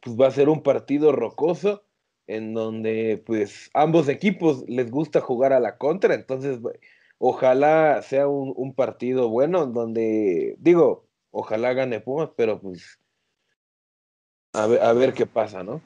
pues, 0.00 0.16
va 0.16 0.28
a 0.28 0.30
ser 0.30 0.48
un 0.48 0.62
partido 0.62 1.10
rocoso 1.10 1.82
en 2.28 2.54
donde 2.54 3.20
pues 3.26 3.70
ambos 3.74 4.08
equipos 4.08 4.64
les 4.68 4.92
gusta 4.92 5.20
jugar 5.20 5.52
a 5.52 5.58
la 5.58 5.78
contra. 5.78 6.14
Entonces, 6.14 6.60
ojalá 7.18 8.02
sea 8.02 8.28
un, 8.28 8.52
un 8.56 8.72
partido 8.72 9.30
bueno 9.30 9.64
en 9.64 9.72
donde, 9.72 10.56
digo, 10.60 11.05
ojalá 11.30 11.72
gane 11.72 12.00
Pumas, 12.00 12.30
pero 12.36 12.60
pues 12.60 12.98
a 14.52 14.66
ver, 14.66 14.82
a 14.82 14.92
ver 14.92 15.12
qué 15.12 15.26
pasa, 15.26 15.62
¿no? 15.62 15.80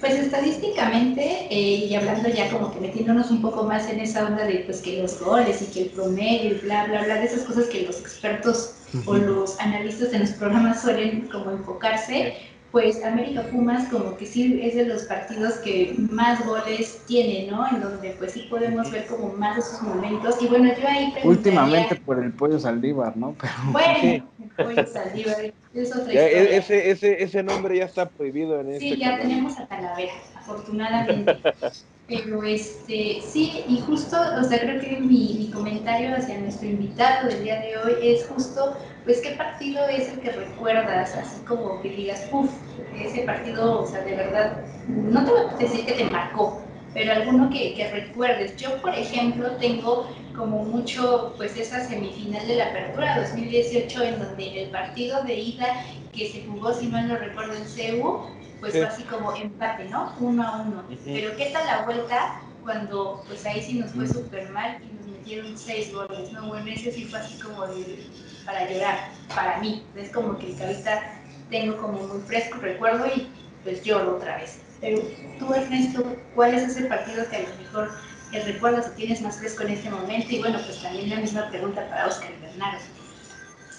Pues 0.00 0.14
estadísticamente, 0.14 1.46
eh, 1.50 1.86
y 1.86 1.94
hablando 1.94 2.28
ya 2.28 2.50
como 2.50 2.72
que 2.72 2.80
metiéndonos 2.80 3.30
un 3.30 3.42
poco 3.42 3.64
más 3.64 3.88
en 3.90 4.00
esa 4.00 4.26
onda 4.26 4.46
de 4.46 4.60
pues 4.60 4.80
que 4.80 5.02
los 5.02 5.20
goles 5.20 5.60
y 5.60 5.66
que 5.66 5.82
el 5.82 5.90
promedio 5.90 6.52
y 6.52 6.58
bla, 6.60 6.86
bla, 6.86 7.04
bla, 7.04 7.16
de 7.16 7.26
esas 7.26 7.42
cosas 7.42 7.66
que 7.66 7.82
los 7.82 8.00
expertos 8.00 8.76
o 9.04 9.14
los 9.14 9.60
analistas 9.60 10.12
en 10.12 10.20
los 10.20 10.30
programas 10.30 10.80
suelen 10.80 11.28
como 11.28 11.50
enfocarse, 11.50 12.34
pues 12.72 13.04
América 13.04 13.42
Pumas 13.50 13.88
como 13.88 14.16
que 14.16 14.26
sí 14.26 14.60
es 14.62 14.74
de 14.74 14.86
los 14.86 15.02
partidos 15.02 15.54
que 15.58 15.94
más 16.10 16.44
goles 16.46 17.02
tiene, 17.06 17.50
¿no? 17.50 17.66
En 17.68 17.80
donde 17.80 18.10
pues 18.18 18.32
sí 18.32 18.46
podemos 18.48 18.90
ver 18.90 19.06
como 19.06 19.32
más 19.34 19.58
esos 19.58 19.82
momentos. 19.82 20.40
Y 20.40 20.46
bueno, 20.46 20.72
yo 20.80 20.86
ahí 20.88 21.12
Últimamente 21.24 21.96
por 21.96 22.22
el 22.22 22.32
pollo 22.32 22.58
Saldívar, 22.58 23.16
¿no? 23.16 23.34
Pero... 23.40 23.52
Bueno, 23.72 24.24
el 24.58 24.64
pollo 24.64 24.86
Saldívar 24.86 25.52
es 25.74 25.90
otra 25.90 26.12
historia. 26.12 26.28
E, 26.28 26.56
ese, 26.56 26.90
ese, 26.90 27.22
ese 27.22 27.42
nombre 27.42 27.76
ya 27.76 27.84
está 27.84 28.08
prohibido 28.08 28.60
en 28.60 28.70
este 28.70 28.80
Sí, 28.80 28.96
ya 28.96 29.18
tenemos 29.18 29.58
a 29.58 29.66
Talavera, 29.66 30.12
afortunadamente. 30.36 31.38
Pero 32.10 32.42
este, 32.42 33.22
sí, 33.22 33.64
y 33.68 33.78
justo, 33.82 34.16
o 34.36 34.42
sea, 34.42 34.58
creo 34.58 34.80
que 34.80 34.98
mi, 34.98 35.48
comentario 35.52 36.16
hacia 36.16 36.38
nuestro 36.38 36.68
invitado 36.68 37.28
del 37.28 37.44
día 37.44 37.60
de 37.60 37.76
hoy 37.76 37.94
es 38.02 38.26
justo 38.26 38.76
pues 39.04 39.20
qué 39.20 39.30
partido 39.30 39.86
es 39.88 40.08
el 40.12 40.18
que 40.18 40.32
recuerdas, 40.32 41.14
así 41.14 41.40
como 41.44 41.80
que 41.80 41.90
digas, 41.90 42.28
uff, 42.32 42.50
ese 42.96 43.22
partido, 43.22 43.82
o 43.82 43.86
sea, 43.86 44.00
de 44.02 44.16
verdad, 44.16 44.56
no 44.88 45.24
te 45.24 45.30
voy 45.30 45.40
a 45.40 45.56
decir 45.56 45.86
que 45.86 45.92
te 45.92 46.04
marcó, 46.10 46.60
pero 46.92 47.12
alguno 47.12 47.48
que, 47.48 47.74
que, 47.74 47.88
recuerdes. 47.92 48.56
Yo, 48.56 48.80
por 48.82 48.92
ejemplo, 48.92 49.52
tengo 49.60 50.08
como 50.36 50.64
mucho, 50.64 51.34
pues 51.36 51.56
esa 51.56 51.84
semifinal 51.84 52.44
de 52.48 52.56
la 52.56 52.66
Apertura 52.70 53.20
2018, 53.20 54.02
en 54.02 54.18
donde 54.18 54.62
el 54.64 54.70
partido 54.70 55.22
de 55.22 55.34
ida 55.34 55.84
que 56.12 56.28
se 56.28 56.44
jugó, 56.44 56.74
si 56.74 56.88
mal 56.88 57.06
no 57.06 57.16
recuerdo, 57.16 57.54
en 57.54 57.64
CEU, 57.64 58.26
pues 58.60 58.72
fue 58.72 58.84
así 58.84 59.02
como 59.04 59.34
empate, 59.34 59.86
¿no? 59.86 60.14
Uno 60.20 60.42
a 60.42 60.62
uno. 60.62 60.84
Pero 61.04 61.36
¿qué 61.36 61.50
tal 61.52 61.66
la 61.66 61.82
vuelta 61.84 62.40
cuando, 62.62 63.24
pues 63.26 63.44
ahí 63.46 63.62
sí 63.62 63.78
nos 63.78 63.92
fue 63.92 64.06
súper 64.06 64.50
mal 64.50 64.78
y 64.82 64.92
nos 64.94 65.06
metieron 65.06 65.56
seis 65.56 65.92
goles, 65.92 66.30
¿no? 66.32 66.46
Bueno, 66.48 66.70
ese 66.70 66.92
sí 66.92 67.04
fue 67.04 67.18
así 67.18 67.38
como 67.40 67.66
de 67.66 68.06
para 68.44 68.70
llorar, 68.70 68.98
para 69.34 69.58
mí. 69.58 69.86
Es 69.94 70.10
como 70.10 70.38
que 70.38 70.56
ahorita 70.60 71.02
tengo 71.48 71.76
como 71.78 72.06
muy 72.06 72.20
fresco 72.22 72.58
recuerdo 72.58 73.06
y 73.06 73.32
pues 73.64 73.82
lloro 73.82 74.16
otra 74.16 74.36
vez. 74.36 74.60
Pero 74.80 75.02
tú, 75.38 75.52
Ernesto, 75.52 76.04
¿cuál 76.34 76.54
es 76.54 76.62
ese 76.62 76.86
partido 76.86 77.28
que 77.28 77.36
a 77.36 77.42
lo 77.42 77.56
mejor 77.56 77.90
recuerdas 78.32 78.88
o 78.88 78.92
tienes 78.92 79.20
más 79.20 79.38
fresco 79.38 79.62
en 79.64 79.70
este 79.70 79.90
momento? 79.90 80.26
Y 80.30 80.38
bueno, 80.38 80.58
pues 80.64 80.82
también 80.82 81.10
la 81.10 81.16
misma 81.16 81.48
pregunta 81.50 81.86
para 81.88 82.06
Oscar 82.06 82.30
Bernardo. 82.40 82.80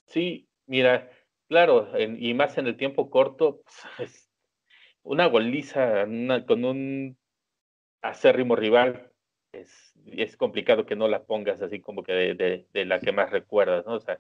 Sí, 0.08 0.48
mira, 0.68 1.10
claro, 1.48 1.88
y 1.98 2.34
más 2.34 2.58
en 2.58 2.68
el 2.68 2.78
tiempo 2.78 3.10
corto, 3.10 3.64
pues, 3.98 4.21
una 5.04 5.26
goliza 5.28 6.06
con 6.48 6.66
un 6.66 7.18
acérrimo 8.02 8.56
rival 8.56 9.12
es, 9.52 9.94
es 10.06 10.38
complicado 10.38 10.86
que 10.86 10.96
no 10.96 11.08
la 11.08 11.24
pongas 11.24 11.62
así 11.62 11.80
como 11.80 12.04
que 12.04 12.14
de, 12.14 12.66
de, 12.72 12.86
la 12.86 13.00
que 13.00 13.12
más 13.12 13.32
recuerdas, 13.32 13.86
¿no? 13.86 13.96
O 13.96 14.00
sea, 14.00 14.20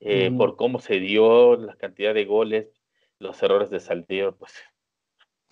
eh, 0.00 0.30
por 0.36 0.56
cómo 0.56 0.78
se 0.78 1.00
dio 1.00 1.56
la 1.56 1.76
cantidad 1.76 2.14
de 2.14 2.24
goles, 2.24 2.68
los 3.18 3.42
errores 3.42 3.70
de 3.70 3.80
Saldívar, 3.80 4.34
pues 4.34 4.54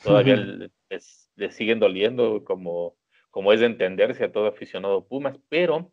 todavía 0.02 0.36
le, 0.36 1.50
siguen 1.50 1.80
doliendo 1.80 2.44
como, 2.44 2.96
como 3.30 3.52
es 3.52 3.60
de 3.60 3.66
entenderse 3.66 4.24
a 4.24 4.32
todo 4.32 4.46
aficionado 4.46 5.06
Pumas, 5.06 5.38
pero 5.48 5.90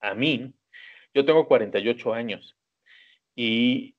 a 0.00 0.14
mí, 0.14 0.54
yo 1.12 1.24
tengo 1.24 1.46
48 1.46 2.14
años 2.14 2.56
y, 3.34 3.94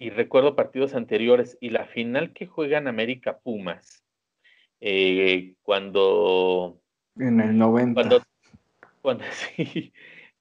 y 0.00 0.08
recuerdo 0.08 0.56
partidos 0.56 0.94
anteriores 0.94 1.58
y 1.60 1.68
la 1.68 1.84
final 1.84 2.32
que 2.32 2.46
juegan 2.46 2.88
América 2.88 3.38
Pumas, 3.38 4.02
eh, 4.80 5.56
cuando... 5.60 6.80
En 7.16 7.38
el 7.38 7.58
90. 7.58 8.00
Cuando, 8.00 8.22
cuando 9.02 9.24
sí, 9.30 9.92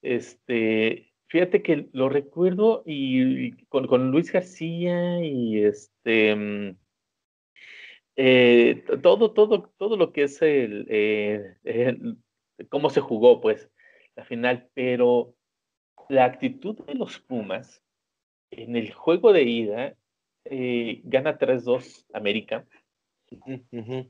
este, 0.02 1.12
fíjate 1.28 1.62
que 1.62 1.90
lo 1.92 2.08
recuerdo 2.08 2.84
y, 2.86 3.52
con, 3.66 4.12
Luis 4.12 4.32
García 4.32 5.22
y 5.26 5.62
este 5.62 6.36
mm, 6.38 6.78
eh, 8.16 8.86
todo, 9.02 9.34
todo, 9.34 9.74
todo 9.78 9.98
lo 9.98 10.14
que 10.14 10.24
es 10.24 10.42
el, 10.42 10.86
el, 10.90 12.18
cómo 12.70 12.90
se 12.90 13.02
jugó, 13.02 13.42
pues, 13.42 13.70
la 14.16 14.24
final, 14.24 14.70
pero 14.74 15.36
la 16.08 16.24
actitud 16.24 16.78
de 16.86 16.96
los 16.96 17.20
Pumas 17.20 17.84
en 18.52 18.76
el 18.76 18.94
juego 18.94 19.34
de 19.34 19.44
ida 19.44 19.96
eh, 20.46 21.02
gana 21.04 21.38
3-2 21.38 22.06
América 22.14 22.66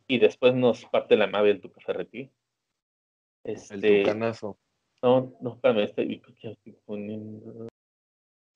y 0.07 0.19
después 0.19 0.55
nos 0.55 0.85
parte 0.85 1.17
la 1.17 1.27
nave 1.27 1.49
del 1.49 1.61
Tuca 1.61 1.81
Ferretti. 1.81 2.31
Este, 3.43 3.75
el 3.75 4.03
tucanazo. 4.03 4.57
No, 5.01 5.33
no, 5.41 5.53
espérame, 5.53 5.83
estoy, 5.83 6.21
poniendo... 6.85 7.67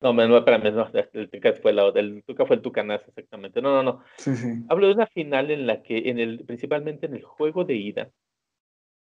No, 0.01 0.13
no, 0.13 0.37
espérame, 0.37 0.73
no, 0.73 0.89
el 1.13 1.29
Tuca 1.29 1.53
fue 1.53 1.73
la, 1.73 1.87
el 1.95 2.23
Tuca 2.25 2.45
fue 2.45 2.57
el 2.57 2.61
Tucanazo, 2.61 3.05
exactamente. 3.07 3.61
No, 3.61 3.71
no, 3.71 3.83
no. 3.83 4.03
Sí, 4.17 4.35
sí. 4.35 4.47
Hablo 4.69 4.87
de 4.87 4.93
una 4.93 5.07
final 5.07 5.51
en 5.51 5.67
la 5.67 5.81
que, 5.81 6.09
en 6.09 6.19
el, 6.19 6.45
principalmente 6.45 7.05
en 7.05 7.15
el 7.15 7.23
juego 7.23 7.63
de 7.63 7.75
ida, 7.75 8.11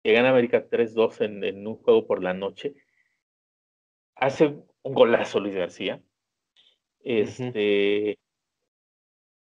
que 0.02 0.12
gana 0.12 0.30
América 0.30 0.68
3-2 0.68 1.24
en, 1.24 1.44
en 1.44 1.66
un 1.66 1.76
juego 1.76 2.06
por 2.06 2.22
la 2.22 2.34
noche, 2.34 2.74
hace 4.16 4.46
un 4.82 4.94
golazo 4.94 5.40
Luis 5.40 5.54
García. 5.54 6.02
Este, 7.08 8.18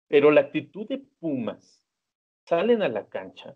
pero 0.08 0.32
la 0.32 0.40
actitud 0.40 0.84
de 0.88 0.98
Pumas, 1.20 1.86
salen 2.44 2.82
a 2.82 2.88
la 2.88 3.06
cancha, 3.06 3.54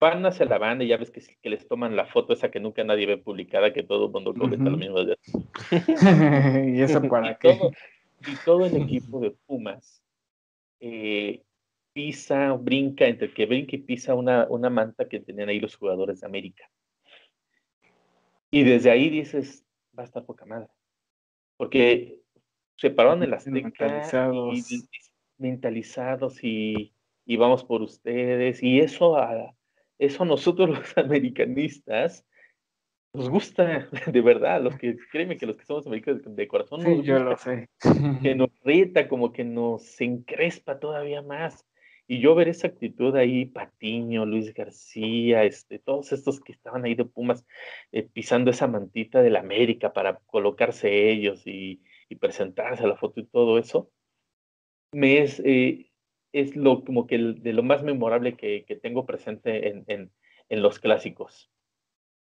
van 0.00 0.26
hacia 0.26 0.46
la 0.46 0.58
banda 0.58 0.82
y 0.82 0.88
ya 0.88 0.96
ves 0.96 1.12
que, 1.12 1.22
que 1.40 1.48
les 1.48 1.68
toman 1.68 1.94
la 1.94 2.06
foto 2.06 2.32
esa 2.32 2.50
que 2.50 2.58
nunca 2.58 2.82
nadie 2.82 3.06
ve 3.06 3.18
publicada, 3.18 3.72
que 3.72 3.84
todo 3.84 4.06
el 4.06 4.12
mundo 4.12 4.34
comenta 4.34 4.68
lo 4.68 4.76
mismo. 4.76 4.98
¿Y 6.74 6.80
eso 6.80 7.00
para 7.02 7.30
y 7.30 7.36
Todo, 7.36 7.70
y 8.26 8.44
todo 8.44 8.66
el 8.66 8.76
equipo 8.78 9.20
de 9.20 9.30
Pumas 9.30 10.02
eh, 10.80 11.44
pisa, 11.92 12.52
brinca, 12.54 13.06
entre 13.06 13.32
que 13.32 13.46
brinca 13.46 13.76
y 13.76 13.78
pisa 13.78 14.16
una, 14.16 14.48
una 14.50 14.70
manta 14.70 15.08
que 15.08 15.20
tenían 15.20 15.50
ahí 15.50 15.60
los 15.60 15.76
jugadores 15.76 16.18
de 16.18 16.26
América. 16.26 16.68
Y 18.50 18.64
desde 18.64 18.90
ahí 18.90 19.08
dices, 19.08 19.64
va 19.96 20.02
a 20.02 20.06
estar 20.06 20.26
poca 20.26 20.44
madre. 20.46 20.68
Porque 21.56 22.25
se 22.76 22.90
pararon 22.90 23.22
en 23.22 23.30
las 23.30 23.46
mentalizados. 23.46 24.70
Y, 24.70 24.88
mentalizados 25.38 26.42
y, 26.42 26.92
y, 27.24 27.36
vamos 27.36 27.64
por 27.64 27.82
ustedes. 27.82 28.62
Y 28.62 28.80
eso 28.80 29.16
a, 29.16 29.54
eso 29.98 30.24
nosotros 30.24 30.68
los 30.78 30.98
americanistas 30.98 32.24
nos 33.12 33.30
gusta, 33.30 33.88
de 34.12 34.20
verdad, 34.20 34.60
los 34.60 34.76
que, 34.76 34.96
créeme 35.10 35.36
que 35.36 35.46
los 35.46 35.56
que 35.56 35.64
somos 35.64 35.86
americanos 35.86 36.22
de 36.24 36.48
corazón, 36.48 36.82
sí, 36.82 37.02
yo 37.02 37.18
lo 37.18 37.36
sé. 37.36 37.68
que 38.22 38.34
nos 38.34 38.50
reta, 38.64 39.08
como 39.08 39.32
que 39.32 39.44
nos 39.44 40.00
encrespa 40.00 40.78
todavía 40.78 41.22
más. 41.22 41.64
Y 42.08 42.20
yo 42.20 42.36
ver 42.36 42.48
esa 42.48 42.68
actitud 42.68 43.16
ahí, 43.16 43.46
Patiño, 43.46 44.26
Luis 44.26 44.54
García, 44.54 45.42
este, 45.42 45.80
todos 45.80 46.12
estos 46.12 46.40
que 46.40 46.52
estaban 46.52 46.84
ahí 46.84 46.94
de 46.94 47.04
Pumas, 47.04 47.44
eh, 47.90 48.04
pisando 48.04 48.52
esa 48.52 48.68
mantita 48.68 49.22
de 49.22 49.30
la 49.30 49.40
América 49.40 49.92
para 49.92 50.18
colocarse 50.26 51.10
ellos 51.10 51.44
y, 51.46 51.82
y 52.08 52.16
presentarse 52.16 52.84
a 52.84 52.88
la 52.88 52.96
foto 52.96 53.20
y 53.20 53.26
todo 53.26 53.58
eso, 53.58 53.90
me 54.92 55.18
es, 55.22 55.40
eh, 55.44 55.90
es 56.32 56.56
lo, 56.56 56.84
como 56.84 57.06
que 57.06 57.18
de 57.18 57.52
lo 57.52 57.62
más 57.62 57.82
memorable 57.82 58.36
que, 58.36 58.64
que 58.64 58.76
tengo 58.76 59.06
presente 59.06 59.68
en, 59.68 59.84
en, 59.88 60.10
en, 60.48 60.62
los 60.62 60.78
clásicos. 60.78 61.50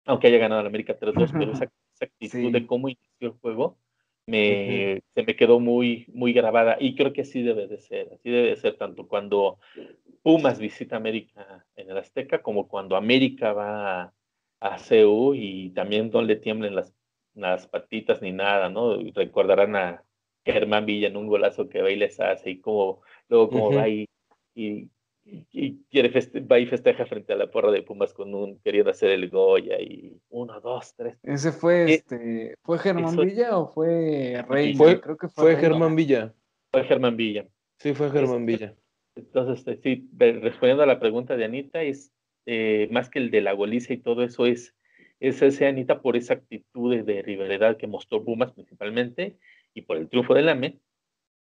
Aunque 0.05 0.27
haya 0.27 0.37
ganado 0.37 0.61
la 0.61 0.69
América 0.69 0.97
3-2, 0.99 1.31
pero 1.31 1.51
esa, 1.53 1.71
actitud 2.01 2.51
de 2.51 2.65
cómo 2.65 2.89
inició 2.89 3.27
el 3.27 3.31
juego 3.33 3.77
me, 4.25 5.01
se 5.13 5.23
me 5.23 5.35
quedó 5.35 5.59
muy, 5.59 6.05
muy 6.13 6.33
grabada 6.33 6.77
y 6.79 6.95
creo 6.95 7.13
que 7.13 7.21
así 7.21 7.41
debe 7.41 7.67
de 7.67 7.77
ser, 7.77 8.09
así 8.13 8.29
debe 8.29 8.49
de 8.49 8.55
ser 8.55 8.77
tanto 8.77 9.07
cuando 9.07 9.59
Pumas 10.23 10.59
visita 10.59 10.95
América 10.95 11.65
en 11.75 11.89
el 11.89 11.97
Azteca 11.97 12.41
como 12.41 12.67
cuando 12.67 12.95
América 12.95 13.53
va 13.53 14.01
a, 14.01 14.13
a 14.59 14.77
CEU 14.77 15.33
y 15.35 15.71
también 15.71 16.09
no 16.11 16.21
le 16.21 16.35
tiemblen 16.35 16.75
las 16.75 16.93
las 17.33 17.67
patitas 17.67 18.21
ni 18.21 18.31
nada, 18.31 18.69
¿no? 18.69 18.97
Recordarán 19.13 19.75
a 19.75 20.03
Germán 20.45 20.85
Villa 20.85 21.07
en 21.07 21.17
un 21.17 21.27
golazo 21.27 21.69
que 21.69 21.81
va 21.81 21.91
y 21.91 21.95
les 21.95 22.19
hace 22.19 22.51
y 22.51 22.59
como, 22.59 23.01
luego 23.29 23.49
como 23.49 23.73
va 23.73 23.87
y, 23.87 24.07
y, 24.55 24.89
quiere 25.89 26.09
va 26.41 26.59
y 26.59 26.65
festeja 26.65 27.05
frente 27.05 27.33
a 27.33 27.35
la 27.35 27.49
porra 27.49 27.71
de 27.71 27.83
Pumas 27.83 28.13
con 28.13 28.33
un 28.33 28.59
queriendo 28.59 28.91
hacer 28.91 29.11
el 29.11 29.29
Goya 29.29 29.79
y 29.79 30.19
uno, 30.29 30.59
dos, 30.59 30.95
tres. 30.95 31.17
Ese 31.23 31.51
fue 31.51 31.83
eh, 31.83 31.93
este, 31.95 32.55
¿fue 32.63 32.79
Germán 32.79 33.15
Villa 33.15 33.57
o 33.57 33.67
fue 33.67 34.43
Rey? 34.47 34.75
Fue, 34.75 34.99
Creo 34.99 35.17
que 35.17 35.27
fue, 35.27 35.55
Germán 35.57 35.95
Villa. 35.95 36.33
Fue 36.71 36.83
Germán 36.83 37.17
Villa. 37.17 37.47
Sí, 37.77 37.93
fue 37.93 38.09
Germán 38.09 38.45
Villa. 38.45 38.75
Entonces, 39.15 39.59
este, 39.59 39.77
sí, 39.81 40.09
respondiendo 40.17 40.83
a 40.83 40.87
la 40.87 40.99
pregunta 40.99 41.35
de 41.35 41.45
Anita, 41.45 41.83
es 41.83 42.13
eh, 42.45 42.87
más 42.91 43.09
que 43.09 43.19
el 43.19 43.29
de 43.29 43.41
la 43.41 43.53
goliza 43.53 43.93
y 43.93 43.97
todo 43.97 44.23
eso, 44.23 44.45
es 44.45 44.75
es 45.21 45.41
ese 45.43 45.67
Anita 45.67 46.01
por 46.01 46.17
esa 46.17 46.33
actitud 46.33 46.97
de 47.03 47.21
rivalidad 47.21 47.77
que 47.77 47.85
mostró 47.85 48.25
Pumas 48.25 48.51
principalmente 48.53 49.37
y 49.73 49.83
por 49.83 49.97
el 49.97 50.09
triunfo 50.09 50.33
del 50.33 50.49
AME, 50.49 50.79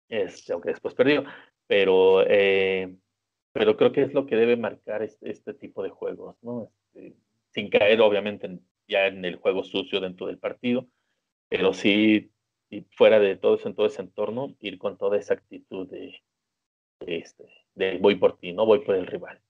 este, 0.07 0.53
aunque 0.53 0.69
después 0.69 0.93
perdió, 0.93 1.25
pero, 1.65 2.23
eh, 2.27 2.95
pero 3.51 3.75
creo 3.75 3.91
que 3.91 4.03
es 4.03 4.13
lo 4.13 4.27
que 4.27 4.35
debe 4.35 4.55
marcar 4.55 5.01
este, 5.01 5.31
este 5.31 5.55
tipo 5.55 5.81
de 5.81 5.89
juegos, 5.89 6.37
¿no? 6.43 6.71
Este, 6.93 7.15
sin 7.49 7.69
caer 7.69 8.01
obviamente 8.01 8.59
ya 8.87 9.07
en 9.07 9.25
el 9.25 9.37
juego 9.37 9.63
sucio 9.63 9.99
dentro 9.99 10.27
del 10.27 10.37
partido, 10.37 10.87
pero 11.49 11.73
sí 11.73 12.31
fuera 12.91 13.19
de 13.19 13.35
todo 13.35 13.55
eso, 13.55 13.67
en 13.67 13.75
todo 13.75 13.87
ese 13.87 14.03
entorno, 14.03 14.55
ir 14.59 14.77
con 14.77 14.97
toda 14.97 15.17
esa 15.17 15.33
actitud 15.33 15.89
de, 15.89 16.21
este, 16.99 17.45
de 17.73 17.97
voy 17.97 18.15
por 18.15 18.37
ti, 18.37 18.53
no 18.53 18.67
voy 18.67 18.79
por 18.79 18.95
el 18.95 19.07
rival. 19.07 19.41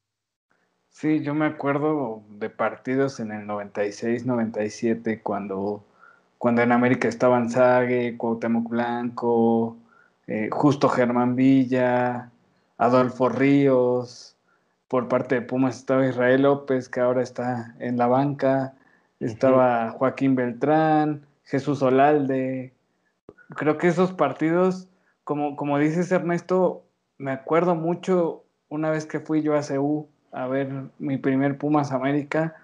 Sí, 0.95 1.21
yo 1.21 1.33
me 1.33 1.45
acuerdo 1.45 2.23
de 2.29 2.49
partidos 2.49 3.19
en 3.19 3.33
el 3.33 3.45
96, 3.45 4.25
97, 4.25 5.21
cuando, 5.21 5.83
cuando 6.37 6.61
en 6.61 6.71
América 6.71 7.09
estaban 7.09 7.49
Sague, 7.49 8.15
Cuauhtémoc 8.15 8.69
Blanco, 8.69 9.75
eh, 10.27 10.47
justo 10.53 10.87
Germán 10.87 11.35
Villa, 11.35 12.31
Adolfo 12.77 13.27
Ríos, 13.27 14.37
por 14.87 15.09
parte 15.09 15.35
de 15.35 15.41
Pumas 15.41 15.79
estaba 15.79 16.07
Israel 16.07 16.43
López, 16.43 16.87
que 16.87 17.01
ahora 17.01 17.23
está 17.23 17.75
en 17.79 17.97
la 17.97 18.07
banca, 18.07 18.73
estaba 19.19 19.89
Joaquín 19.91 20.35
Beltrán, 20.35 21.25
Jesús 21.43 21.81
Olalde. 21.81 22.73
Creo 23.49 23.77
que 23.77 23.89
esos 23.89 24.13
partidos, 24.13 24.87
como, 25.25 25.57
como 25.57 25.77
dices 25.77 26.09
Ernesto, 26.13 26.85
me 27.17 27.31
acuerdo 27.31 27.75
mucho 27.75 28.45
una 28.69 28.91
vez 28.91 29.05
que 29.05 29.19
fui 29.19 29.41
yo 29.41 29.55
a 29.55 29.61
CEU 29.61 30.07
a 30.35 30.47
ver 30.47 30.69
mi 30.99 31.17
primer 31.17 31.57
Pumas 31.57 31.93
América, 31.93 32.55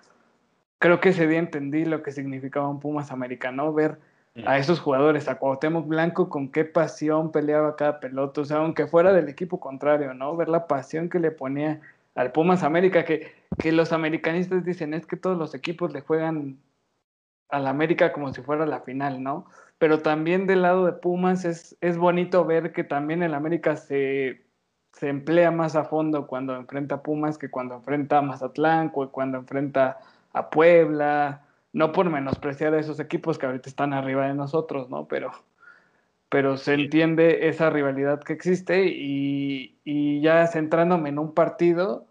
creo 0.77 0.99
que 0.99 1.09
ese 1.09 1.25
día 1.25 1.39
entendí 1.39 1.85
lo 1.85 2.03
que 2.03 2.11
significaba 2.11 2.67
un 2.67 2.81
Pumas 2.81 3.11
América, 3.11 3.51
¿no? 3.51 3.73
Ver 3.73 3.97
a 4.45 4.57
esos 4.57 4.79
jugadores, 4.79 5.27
a 5.27 5.39
Cuauhtémoc 5.39 5.87
Blanco, 5.87 6.29
con 6.29 6.49
qué 6.49 6.65
pasión 6.65 7.31
peleaba 7.31 7.75
cada 7.77 7.99
pelota, 7.99 8.41
o 8.41 8.45
sea, 8.45 8.57
aunque 8.57 8.87
fuera 8.87 9.13
del 9.13 9.29
equipo 9.29 9.59
contrario, 9.59 10.13
¿no? 10.13 10.35
Ver 10.35 10.49
la 10.49 10.67
pasión 10.67 11.09
que 11.09 11.19
le 11.19 11.31
ponía 11.31 11.79
al 12.15 12.33
Pumas 12.33 12.63
América, 12.63 13.05
que, 13.05 13.31
que 13.57 13.71
los 13.71 13.93
americanistas 13.93 14.65
dicen 14.65 14.93
es 14.93 15.05
que 15.05 15.15
todos 15.15 15.37
los 15.37 15.55
equipos 15.55 15.93
le 15.93 16.01
juegan 16.01 16.57
al 17.49 17.67
América 17.67 18.11
como 18.11 18.33
si 18.33 18.41
fuera 18.41 18.65
la 18.65 18.81
final, 18.81 19.23
¿no? 19.23 19.45
Pero 19.77 20.01
también 20.01 20.45
del 20.45 20.63
lado 20.63 20.85
de 20.85 20.93
Pumas 20.93 21.45
es, 21.45 21.77
es 21.79 21.97
bonito 21.97 22.43
ver 22.43 22.73
que 22.73 22.83
también 22.83 23.23
el 23.23 23.33
América 23.33 23.77
se 23.77 24.41
se 24.93 25.09
emplea 25.09 25.51
más 25.51 25.75
a 25.75 25.85
fondo 25.85 26.27
cuando 26.27 26.55
enfrenta 26.55 26.95
a 26.95 27.03
Pumas 27.03 27.37
que 27.37 27.49
cuando 27.49 27.75
enfrenta 27.75 28.17
a 28.17 28.21
Mazatlán, 28.21 28.91
o 28.93 29.09
cuando 29.09 29.37
enfrenta 29.37 29.99
a 30.33 30.49
Puebla, 30.49 31.41
no 31.73 31.91
por 31.91 32.09
menospreciar 32.09 32.73
a 32.73 32.79
esos 32.79 32.99
equipos 32.99 33.37
que 33.37 33.45
ahorita 33.45 33.69
están 33.69 33.93
arriba 33.93 34.27
de 34.27 34.33
nosotros, 34.33 34.89
¿no? 34.89 35.05
Pero, 35.07 35.31
pero 36.29 36.57
se 36.57 36.73
entiende 36.73 37.47
esa 37.47 37.69
rivalidad 37.69 38.21
que 38.21 38.33
existe 38.33 38.87
y, 38.87 39.77
y 39.83 40.21
ya 40.21 40.47
centrándome 40.47 41.09
en 41.09 41.19
un 41.19 41.33
partido, 41.33 42.05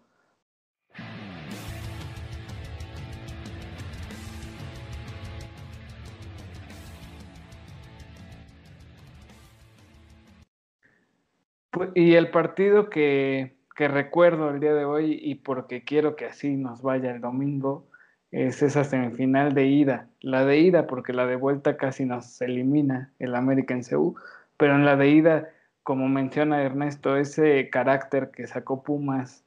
y 11.95 12.15
el 12.15 12.29
partido 12.31 12.89
que, 12.89 13.59
recuerdo 13.77 14.51
el 14.51 14.59
día 14.59 14.75
de 14.75 14.85
hoy 14.85 15.19
y 15.19 15.33
porque 15.33 15.83
quiero 15.83 16.15
que 16.15 16.25
así 16.27 16.55
nos 16.55 16.83
vaya 16.83 17.09
el 17.09 17.19
domingo 17.19 17.87
es 18.29 18.61
esa 18.61 18.83
semifinal 18.83 19.55
de 19.55 19.65
ida. 19.65 20.07
La 20.19 20.45
de 20.45 20.59
ida 20.59 20.85
porque 20.85 21.13
la 21.13 21.25
de 21.25 21.35
vuelta 21.35 21.77
casi 21.77 22.05
nos 22.05 22.39
elimina 22.43 23.11
el 23.17 23.33
América 23.33 23.73
en 23.73 23.83
CU, 23.83 24.15
pero 24.55 24.75
en 24.75 24.85
la 24.85 24.97
de 24.97 25.09
ida, 25.09 25.49
como 25.81 26.07
menciona 26.07 26.61
Ernesto, 26.61 27.17
ese 27.17 27.71
carácter 27.71 28.29
que 28.29 28.45
sacó 28.45 28.83
Pumas 28.83 29.43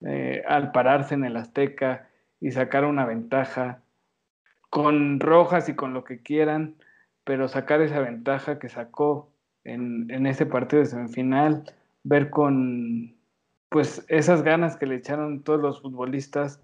eh, 0.00 0.42
al 0.48 0.72
pararse 0.72 1.14
en 1.14 1.24
el 1.24 1.36
Azteca 1.36 2.08
y 2.40 2.52
sacar 2.52 2.86
una 2.86 3.04
ventaja 3.04 3.82
con 4.70 5.20
rojas 5.20 5.68
y 5.68 5.74
con 5.74 5.92
lo 5.92 6.02
que 6.04 6.22
quieran, 6.22 6.76
pero 7.24 7.46
sacar 7.46 7.82
esa 7.82 8.00
ventaja 8.00 8.58
que 8.58 8.70
sacó 8.70 9.35
en, 9.66 10.26
ese 10.26 10.46
partido 10.46 10.82
de 10.82 10.88
semifinal, 10.88 11.64
ver 12.04 12.30
con 12.30 13.16
pues 13.68 14.04
esas 14.08 14.42
ganas 14.42 14.76
que 14.76 14.86
le 14.86 14.96
echaron 14.96 15.42
todos 15.42 15.60
los 15.60 15.82
futbolistas 15.82 16.62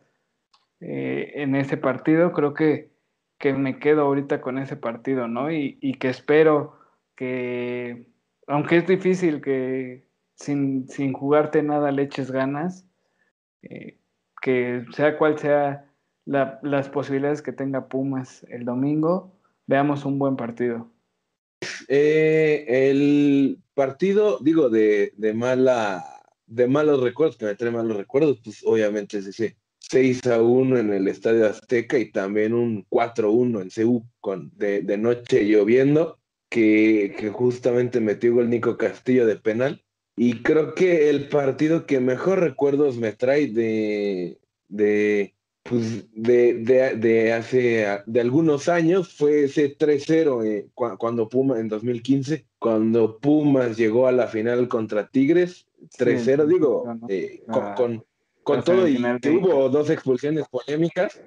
eh, 0.80 1.32
en 1.34 1.54
ese 1.56 1.76
partido, 1.76 2.32
creo 2.32 2.54
que, 2.54 2.90
que, 3.38 3.52
me 3.52 3.78
quedo 3.78 4.02
ahorita 4.02 4.40
con 4.40 4.58
ese 4.58 4.76
partido, 4.76 5.28
¿no? 5.28 5.50
Y, 5.50 5.78
y, 5.80 5.94
que 5.94 6.08
espero 6.08 6.78
que, 7.16 8.08
aunque 8.46 8.78
es 8.78 8.86
difícil 8.86 9.40
que 9.40 10.06
sin, 10.34 10.88
sin 10.88 11.12
jugarte 11.12 11.62
nada 11.62 11.90
le 11.90 12.02
eches 12.02 12.30
ganas, 12.30 12.86
eh, 13.62 13.98
que 14.40 14.84
sea 14.92 15.18
cual 15.18 15.38
sea 15.38 15.86
la, 16.24 16.58
las 16.62 16.88
posibilidades 16.88 17.42
que 17.42 17.52
tenga 17.52 17.88
Pumas 17.88 18.44
el 18.48 18.64
domingo, 18.64 19.32
veamos 19.66 20.04
un 20.04 20.18
buen 20.18 20.36
partido. 20.36 20.88
Eh, 21.88 22.64
el 22.90 23.58
partido, 23.74 24.38
digo, 24.40 24.68
de, 24.68 25.12
de, 25.16 25.34
mala, 25.34 26.04
de 26.46 26.68
malos 26.68 27.00
recuerdos, 27.00 27.36
que 27.36 27.46
me 27.46 27.54
trae 27.54 27.70
malos 27.70 27.96
recuerdos, 27.96 28.40
pues 28.42 28.62
obviamente 28.64 29.18
es 29.18 29.26
ese 29.26 29.56
6 29.90 30.26
a 30.26 30.40
1 30.40 30.78
en 30.78 30.92
el 30.92 31.08
Estadio 31.08 31.46
Azteca 31.46 31.98
y 31.98 32.10
también 32.10 32.54
un 32.54 32.86
4 32.88 33.28
a 33.28 33.30
1 33.30 33.60
en 33.60 33.70
CU 33.70 34.06
con, 34.20 34.50
de, 34.56 34.82
noche 34.96 35.44
lloviendo, 35.44 36.18
que, 36.48 37.14
que 37.18 37.30
justamente 37.30 38.00
metió 38.00 38.40
el 38.40 38.50
Nico 38.50 38.76
Castillo 38.76 39.26
de 39.26 39.36
penal. 39.36 39.84
Y 40.16 40.42
creo 40.42 40.74
que 40.74 41.08
el 41.10 41.28
partido 41.28 41.86
que 41.86 42.00
mejor 42.00 42.40
recuerdos 42.40 42.96
me 42.96 43.12
trae 43.12 43.48
de, 43.48 44.38
de, 44.68 45.34
pues 45.62 46.12
de, 46.12 46.54
de, 46.54 46.96
de, 46.96 47.32
hace 47.32 47.86
de 48.06 48.20
algunos 48.20 48.68
años 48.68 49.12
fue 49.12 49.44
ese 49.44 49.76
3-0 49.76 50.44
eh, 50.44 50.68
cuando 50.74 51.28
Pumas 51.28 51.60
en 51.60 51.68
2015, 51.68 52.46
cuando 52.58 53.18
Pumas 53.18 53.76
llegó 53.76 54.06
a 54.06 54.12
la 54.12 54.26
final 54.26 54.68
contra 54.68 55.08
Tigres, 55.08 55.68
3-0, 55.98 56.46
digo, 56.46 56.84
eh, 57.08 57.42
con, 57.46 57.74
con, 57.74 58.04
con 58.42 58.64
todo 58.64 58.88
y 58.88 59.00
que 59.20 59.30
hubo 59.30 59.68
dos 59.68 59.90
expulsiones 59.90 60.46
polémicas. 60.48 61.20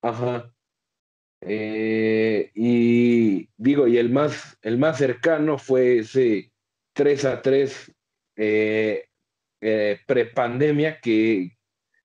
Ajá. 0.00 0.50
Eh, 1.46 2.50
y 2.54 3.50
digo, 3.56 3.86
y 3.86 3.98
el 3.98 4.10
más, 4.10 4.56
el 4.62 4.78
más 4.78 4.96
cercano 4.96 5.58
fue 5.58 5.98
ese 5.98 6.50
3 6.94 7.24
a 7.26 7.42
3 7.42 7.92
eh, 8.36 9.04
eh, 9.60 9.98
prepandemia 10.06 11.00
que, 11.00 11.53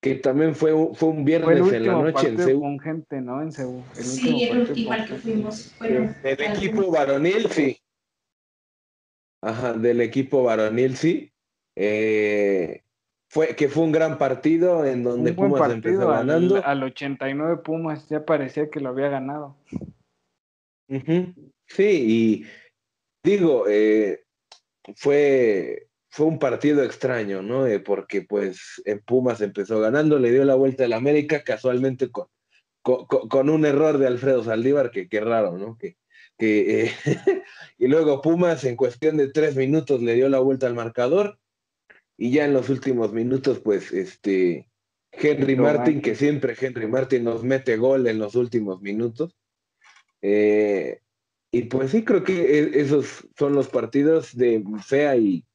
que 0.01 0.15
también 0.15 0.55
fue, 0.55 0.71
fue 0.93 1.09
un 1.09 1.25
viernes 1.25 1.71
en 1.73 1.88
la 1.88 1.93
noche 1.93 2.29
en 2.29 2.38
Seúl. 2.38 2.62
Con 2.62 2.79
gente, 2.79 3.21
¿no? 3.21 3.41
En 3.41 3.51
Seúl. 3.51 3.83
El 3.97 4.03
sí, 4.03 4.43
el 4.43 4.59
último 4.59 4.91
al 4.93 5.05
que 5.07 5.15
fuimos. 5.15 5.75
Bueno, 5.79 6.15
del 6.23 6.41
equipo 6.41 6.91
varonil, 6.91 7.49
sí. 7.49 7.77
Ajá, 9.41 9.73
del 9.73 10.01
equipo 10.01 10.43
varonil, 10.43 10.95
sí. 10.95 11.31
Eh, 11.75 12.83
fue, 13.29 13.55
que 13.55 13.67
fue 13.67 13.83
un 13.83 13.91
gran 13.91 14.17
partido 14.17 14.85
en 14.85 15.03
donde 15.03 15.33
Pumas 15.33 15.59
partido, 15.59 15.75
empezó 15.75 16.07
ganando. 16.07 16.55
Al, 16.57 16.63
al, 16.63 16.83
89 16.83 17.57
Pumas 17.63 18.07
ya 18.09 18.25
parecía 18.25 18.69
que 18.69 18.79
lo 18.79 18.89
había 18.89 19.09
ganado. 19.09 19.57
Uh 20.88 20.95
-huh. 20.95 21.51
Sí, 21.67 21.83
y 22.07 22.45
digo, 23.23 23.65
eh, 23.67 24.23
fue 24.95 25.88
fue 26.10 26.26
un 26.26 26.39
partido 26.39 26.84
extraño, 26.84 27.41
¿no? 27.41 27.67
Eh, 27.67 27.80
porque 27.80 28.22
pues 28.22 28.82
en 28.86 29.00
Pumas 29.00 29.41
empezó 29.41 29.80
ganando, 29.80 30.19
le 30.19 30.32
dio 30.32 30.43
la 30.43 30.56
vuelta 30.56 30.86
al 30.86 30.93
América 30.93 31.43
casualmente 31.43 32.10
con, 32.10 32.28
con, 32.82 33.06
con, 33.06 33.50
un 33.50 33.65
error 33.65 33.98
de 33.98 34.08
Alfredo 34.08 34.43
Saldívar, 34.43 34.91
que 34.91 35.08
qué 35.08 35.19
raro, 35.19 35.58
¿no? 35.58 35.78
Que, 35.78 35.98
que 36.38 36.86
eh, 36.86 36.91
y 37.78 37.88
luego 37.88 38.22
Pumas 38.22 38.63
en 38.63 38.76
cuestión 38.76 39.17
de 39.17 39.32
tres 39.32 39.56
minutos 39.56 40.02
le 40.02 40.15
dio 40.15 40.30
la 40.30 40.39
vuelta 40.39 40.67
al 40.67 40.76
marcador 40.76 41.39
y 42.17 42.32
ya 42.32 42.45
en 42.45 42.54
los 42.54 42.69
últimos 42.69 43.13
minutos 43.13 43.60
pues 43.60 43.93
este 43.93 44.69
Henry 45.12 45.56
Martin, 45.56 46.02
que 46.02 46.15
siempre 46.15 46.56
Henry 46.60 46.88
Martin 46.88 47.24
nos 47.24 47.43
mete 47.43 47.78
gol 47.78 48.08
en 48.08 48.19
los 48.19 48.36
últimos 48.36 48.82
minutos. 48.82 49.36
Eh, 50.22 51.02
y 51.52 51.63
pues 51.63 51.91
sí, 51.91 52.04
creo 52.04 52.24
que 52.24 52.80
esos 52.80 53.28
son 53.38 53.56
los 53.56 53.69
partidos 53.69 54.36
de 54.36 54.63
fea 54.86 55.15
y, 55.17 55.45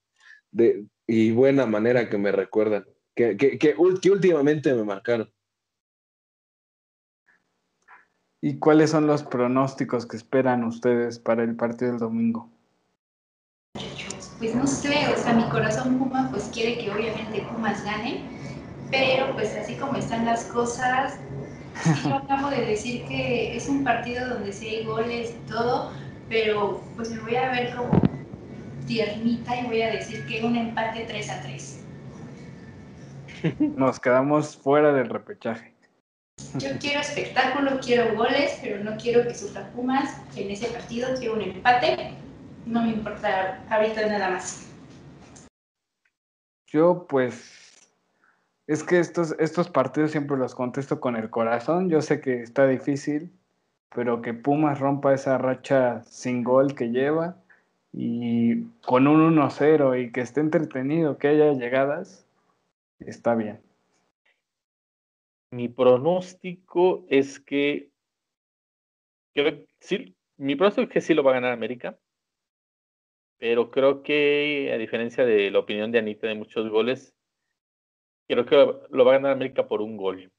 de, 0.54 0.86
y 1.06 1.32
buena 1.32 1.66
manera 1.66 2.08
que 2.08 2.16
me 2.16 2.32
recuerdan, 2.32 2.86
que, 3.14 3.36
que, 3.36 3.58
que, 3.58 3.74
que 4.00 4.10
últimamente 4.10 4.72
me 4.72 4.84
marcaron. 4.84 5.30
¿Y 8.40 8.58
cuáles 8.58 8.90
son 8.90 9.06
los 9.06 9.22
pronósticos 9.22 10.06
que 10.06 10.16
esperan 10.16 10.64
ustedes 10.64 11.18
para 11.18 11.42
el 11.42 11.56
partido 11.56 11.90
del 11.90 12.00
domingo? 12.00 12.50
Pues 14.38 14.54
no 14.54 14.66
sé, 14.66 15.08
o 15.12 15.16
sea, 15.16 15.32
mi 15.32 15.48
corazón 15.48 15.98
Puma 15.98 16.28
pues 16.30 16.50
quiere 16.52 16.78
que 16.78 16.90
obviamente 16.90 17.46
Pumas 17.50 17.84
gane, 17.84 18.28
pero 18.90 19.34
pues 19.34 19.56
así 19.56 19.76
como 19.76 19.96
están 19.96 20.26
las 20.26 20.44
cosas, 20.44 21.18
sí, 21.94 22.08
yo 22.08 22.16
acabo 22.16 22.50
de 22.50 22.66
decir 22.66 23.06
que 23.08 23.56
es 23.56 23.68
un 23.68 23.82
partido 23.82 24.28
donde 24.28 24.52
sí 24.52 24.68
hay 24.68 24.84
goles 24.84 25.34
y 25.34 25.46
todo, 25.48 25.90
pero 26.28 26.84
pues 26.96 27.10
me 27.10 27.20
voy 27.20 27.36
a 27.36 27.50
ver 27.50 27.74
como 27.74 28.13
tiernita 28.86 29.60
y 29.60 29.66
voy 29.66 29.82
a 29.82 29.90
decir 29.90 30.26
que 30.26 30.44
un 30.44 30.56
empate 30.56 31.04
3 31.06 31.30
a 31.30 31.42
3. 31.42 31.84
Nos 33.76 34.00
quedamos 34.00 34.56
fuera 34.56 34.92
del 34.92 35.08
repechaje. 35.08 35.74
Yo 36.58 36.70
quiero 36.80 37.00
espectáculo, 37.00 37.78
quiero 37.80 38.16
goles, 38.16 38.58
pero 38.60 38.82
no 38.82 38.96
quiero 38.96 39.22
que 39.22 39.34
sufra 39.34 39.70
Pumas 39.70 40.20
en 40.36 40.50
ese 40.50 40.66
partido, 40.66 41.08
quiero 41.18 41.34
un 41.34 41.42
empate. 41.42 42.14
No 42.66 42.82
me 42.82 42.90
importa 42.90 43.62
ahorita 43.70 44.06
nada 44.06 44.30
más. 44.30 44.68
Yo 46.66 47.06
pues 47.08 47.88
es 48.66 48.82
que 48.82 48.98
estos, 48.98 49.36
estos 49.38 49.68
partidos 49.68 50.10
siempre 50.10 50.36
los 50.36 50.54
contesto 50.54 51.00
con 51.00 51.16
el 51.16 51.30
corazón. 51.30 51.88
Yo 51.88 52.00
sé 52.02 52.20
que 52.20 52.42
está 52.42 52.66
difícil, 52.66 53.32
pero 53.94 54.22
que 54.22 54.34
Pumas 54.34 54.80
rompa 54.80 55.14
esa 55.14 55.38
racha 55.38 56.02
sin 56.04 56.42
gol 56.42 56.74
que 56.74 56.90
lleva 56.90 57.36
y 57.96 58.64
con 58.84 59.06
un 59.06 59.36
1-0 59.36 59.96
y 60.02 60.10
que 60.10 60.20
esté 60.20 60.40
entretenido, 60.40 61.16
que 61.16 61.28
haya 61.28 61.52
llegadas, 61.52 62.26
está 62.98 63.36
bien. 63.36 63.62
Mi 65.52 65.68
pronóstico 65.68 67.06
es 67.08 67.38
que, 67.38 67.92
creo, 69.32 69.64
sí, 69.78 70.16
mi 70.36 70.56
pronóstico 70.56 70.88
es 70.88 70.92
que 70.92 71.00
sí 71.00 71.14
lo 71.14 71.22
va 71.22 71.30
a 71.30 71.34
ganar 71.34 71.52
América, 71.52 71.96
pero 73.38 73.70
creo 73.70 74.02
que 74.02 74.72
a 74.74 74.78
diferencia 74.78 75.24
de 75.24 75.52
la 75.52 75.60
opinión 75.60 75.92
de 75.92 76.00
Anita 76.00 76.26
de 76.26 76.34
muchos 76.34 76.68
goles, 76.68 77.14
creo 78.26 78.44
que 78.44 78.56
lo 78.90 79.04
va 79.04 79.12
a 79.12 79.18
ganar 79.18 79.30
América 79.30 79.68
por 79.68 79.80
un 79.80 79.96
gol. 79.96 80.32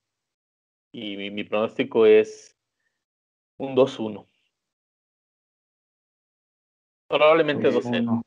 Y 0.92 1.16
mi, 1.16 1.32
mi 1.32 1.46
pronóstico 1.46 2.06
es 2.06 2.58
un 3.58 3.76
2-1. 3.76 4.28
Probablemente 7.18 7.72
2-0. 7.72 8.24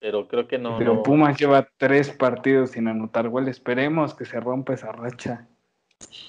Pero 0.00 0.28
creo 0.28 0.48
que 0.48 0.58
no. 0.58 0.78
Pero 0.78 0.94
no... 0.94 1.02
Pumas 1.02 1.38
lleva 1.38 1.68
tres 1.76 2.10
partidos 2.10 2.70
sin 2.70 2.88
anotar 2.88 3.28
gol. 3.28 3.48
Esperemos 3.48 4.14
que 4.14 4.24
se 4.24 4.40
rompa 4.40 4.74
esa 4.74 4.92
racha. 4.92 5.48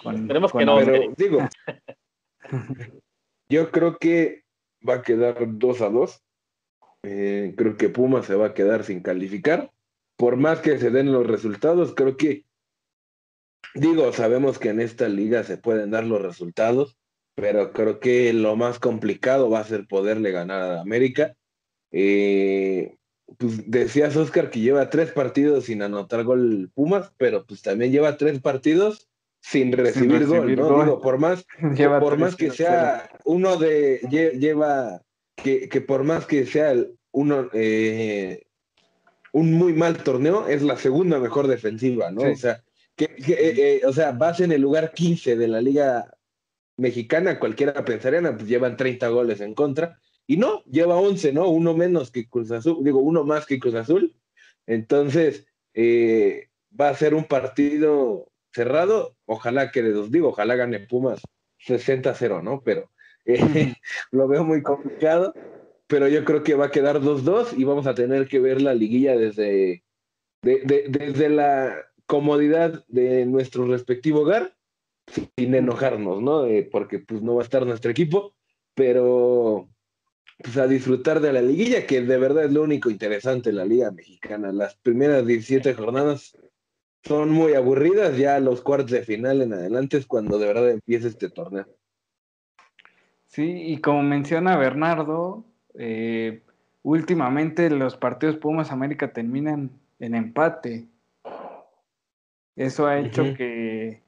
Con, 0.04 0.16
Esperemos 0.16 0.52
con 0.52 0.60
que 0.60 0.66
no. 0.66 0.78
Pero 0.78 1.14
digo, 1.16 1.40
yo 3.50 3.72
creo 3.72 3.98
que 3.98 4.44
va 4.88 4.96
a 4.96 5.02
quedar 5.02 5.36
2 5.48 5.82
a 5.82 5.90
2. 5.90 6.24
Eh, 7.04 7.54
creo 7.58 7.78
que 7.78 7.90
Pumas 7.90 8.26
se 8.26 8.36
va 8.36 8.48
a 8.48 8.54
quedar 8.54 8.84
sin 8.84 9.02
calificar. 9.02 9.72
Por 10.18 10.36
más 10.36 10.60
que 10.60 10.78
se 10.78 10.92
den 10.92 11.12
los 11.12 11.26
resultados, 11.26 11.96
creo 11.96 12.18
que, 12.18 12.46
digo, 13.74 14.12
sabemos 14.12 14.60
que 14.60 14.70
en 14.70 14.82
esta 14.82 15.08
liga 15.08 15.44
se 15.44 15.58
pueden 15.58 15.92
dar 15.92 16.04
los 16.04 16.22
resultados, 16.22 16.98
pero 17.36 17.72
creo 17.72 18.00
que 18.00 18.34
lo 18.34 18.56
más 18.56 18.78
complicado 18.78 19.50
va 19.50 19.60
a 19.60 19.64
ser 19.64 19.88
poderle 19.88 20.32
ganar 20.32 20.62
a 20.62 20.82
América 20.82 21.36
eh, 21.92 22.96
pues 23.38 23.70
decías, 23.70 24.16
Oscar, 24.16 24.50
que 24.50 24.60
lleva 24.60 24.90
tres 24.90 25.12
partidos 25.12 25.66
sin 25.66 25.82
anotar 25.82 26.24
gol 26.24 26.70
Pumas, 26.74 27.12
pero 27.18 27.46
pues 27.46 27.62
también 27.62 27.92
lleva 27.92 28.18
tres 28.18 28.40
partidos 28.40 29.10
sin 29.40 29.72
recibir, 29.72 30.20
sin 30.20 30.20
recibir 30.20 30.60
gol, 30.60 30.70
¿no? 30.70 30.76
Gol. 30.76 30.86
Digo, 30.86 31.02
por 31.02 31.18
más, 31.18 31.46
lleva 31.76 32.00
por 32.00 32.18
más 32.18 32.36
que 32.36 32.52
sea 32.52 33.10
uno 33.26 33.58
de, 33.58 34.00
lleva, 34.10 35.02
que, 35.36 35.68
que 35.70 35.82
por 35.82 36.04
más 36.04 36.26
que 36.26 36.46
sea 36.46 36.76
uno, 37.12 37.50
eh, 37.54 38.44
un 39.34 39.54
muy 39.54 39.74
mal 39.74 39.98
torneo, 40.04 40.48
es 40.48 40.62
la 40.62 40.78
segunda 40.78 41.20
mejor 41.20 41.48
defensiva, 41.48 42.12
¿no? 42.12 42.22
Sí. 42.22 42.28
O 42.28 42.36
sea, 42.36 42.64
que, 42.96 43.08
que 43.08 43.34
eh, 43.34 43.54
eh, 43.58 43.82
o 43.86 43.94
sea, 43.94 44.12
vas 44.12 44.40
en 44.42 44.52
el 44.52 44.62
lugar 44.62 44.94
15 44.94 45.36
de 45.36 45.48
la 45.48 45.62
liga 45.62 46.14
mexicana, 46.78 47.40
cualquiera 47.40 47.86
pensaría, 47.86 48.22
pues 48.22 48.48
llevan 48.48 48.78
30 48.78 49.08
goles 49.08 49.42
en 49.42 49.54
contra, 49.54 50.00
y 50.32 50.38
no, 50.38 50.64
lleva 50.64 50.96
11, 50.96 51.34
¿no? 51.34 51.50
Uno 51.50 51.74
menos 51.74 52.10
que 52.10 52.30
Cruz 52.30 52.52
Azul, 52.52 52.82
digo, 52.86 53.00
uno 53.00 53.26
más 53.26 53.46
que 53.46 53.60
Cruz 53.60 53.76
Azul. 53.76 54.16
Entonces, 54.66 55.46
eh, 55.74 56.48
va 56.80 56.88
a 56.88 56.96
ser 56.96 57.16
un 57.16 57.26
partido 57.26 58.32
cerrado. 58.54 59.18
Ojalá 59.26 59.72
que, 59.72 59.84
les 59.84 60.10
digo, 60.10 60.30
ojalá 60.30 60.56
gane 60.56 60.80
Pumas 60.80 61.22
60-0, 61.68 62.42
¿no? 62.44 62.62
Pero 62.64 62.90
eh, 63.26 63.36
lo 64.12 64.30
veo 64.30 64.46
muy 64.46 64.64
complicado. 64.64 65.34
pero 65.88 66.08
yo 66.08 66.24
creo 66.24 66.44
que 66.44 66.56
va 66.56 66.68
a 66.68 66.72
quedar 66.72 67.02
2-2 67.02 67.58
y 67.58 67.66
vamos 67.66 67.86
a 67.86 67.94
tener 67.94 68.30
que 68.30 68.40
ver 68.40 68.62
la 68.62 68.74
liguilla 68.74 69.18
desde, 69.18 69.84
desde 70.42 71.28
la 71.28 71.76
comodidad 72.06 72.86
de 72.88 73.26
nuestro 73.26 73.68
respectivo 73.68 74.22
hogar, 74.22 74.56
sin 75.38 75.56
enojarnos, 75.56 76.22
¿no? 76.22 76.46
porque 76.72 77.00
pues 77.00 77.22
no 77.22 77.36
va 77.36 77.42
a 77.42 77.44
estar 77.44 77.66
nuestro 77.66 77.92
equipo, 77.92 78.34
pero 78.76 79.68
pues 80.44 80.58
a 80.58 80.68
disfrutar 80.68 81.20
de 81.20 81.34
la 81.34 81.42
liguilla, 81.42 81.86
que 81.86 82.02
de 82.02 82.18
verdad 82.18 82.46
es 82.46 82.52
lo 82.52 82.64
único 82.64 82.90
interesante 82.90 83.50
en 83.50 83.58
la 83.58 83.66
liga 83.66 83.92
mexicana. 83.92 84.52
Las 84.52 84.76
primeras 84.76 85.26
17 85.26 85.74
jornadas 85.74 86.38
son 87.04 87.30
muy 87.32 87.54
aburridas, 87.54 88.18
ya 88.18 88.40
los 88.40 88.62
cuartos 88.62 88.92
de 88.92 89.04
final 89.04 89.42
en 89.42 89.54
adelante 89.54 89.98
es 89.98 90.06
cuando 90.06 90.38
de 90.38 90.48
verdad 90.48 90.70
empieza 90.70 91.08
este 91.08 91.30
torneo. 91.30 91.66
Sí, 93.28 93.50
y 93.50 93.78
como 93.78 94.04
menciona 94.04 94.58
Bernardo, 94.58 95.46
eh, 95.74 96.42
últimamente 96.84 97.70
los 97.70 97.96
partidos 97.96 98.36
Pumas 98.38 98.72
América 98.72 99.14
terminan 99.14 99.72
en 100.00 100.16
empate. 100.16 100.88
Eso 102.56 102.88
ha 102.88 103.00
hecho 103.00 103.34
que, 103.36 104.02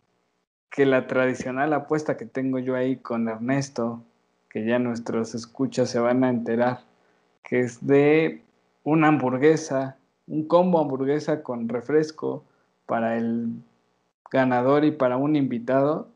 que 0.70 0.86
la 0.86 1.08
tradicional 1.08 1.74
apuesta 1.74 2.18
que 2.18 2.26
tengo 2.26 2.60
yo 2.60 2.76
ahí 2.76 2.98
con 2.98 3.30
Ernesto, 3.30 4.04
que 4.54 4.64
ya 4.64 4.78
nuestros 4.78 5.34
escuchas 5.34 5.90
se 5.90 6.00
van 6.00 6.24
a 6.24 6.30
enterar, 6.30 6.82
que 7.44 7.62
es 7.62 7.86
de 7.86 8.44
una 8.84 9.08
hamburguesa, 9.08 9.98
un 10.28 10.48
combo 10.48 10.80
hamburguesa 10.80 11.42
con 11.42 11.68
refresco 11.68 12.46
para 12.86 13.18
el 13.18 13.48
ganador 14.32 14.86
y 14.86 14.92
para 14.92 15.18
un 15.18 15.36
invitado, 15.36 16.08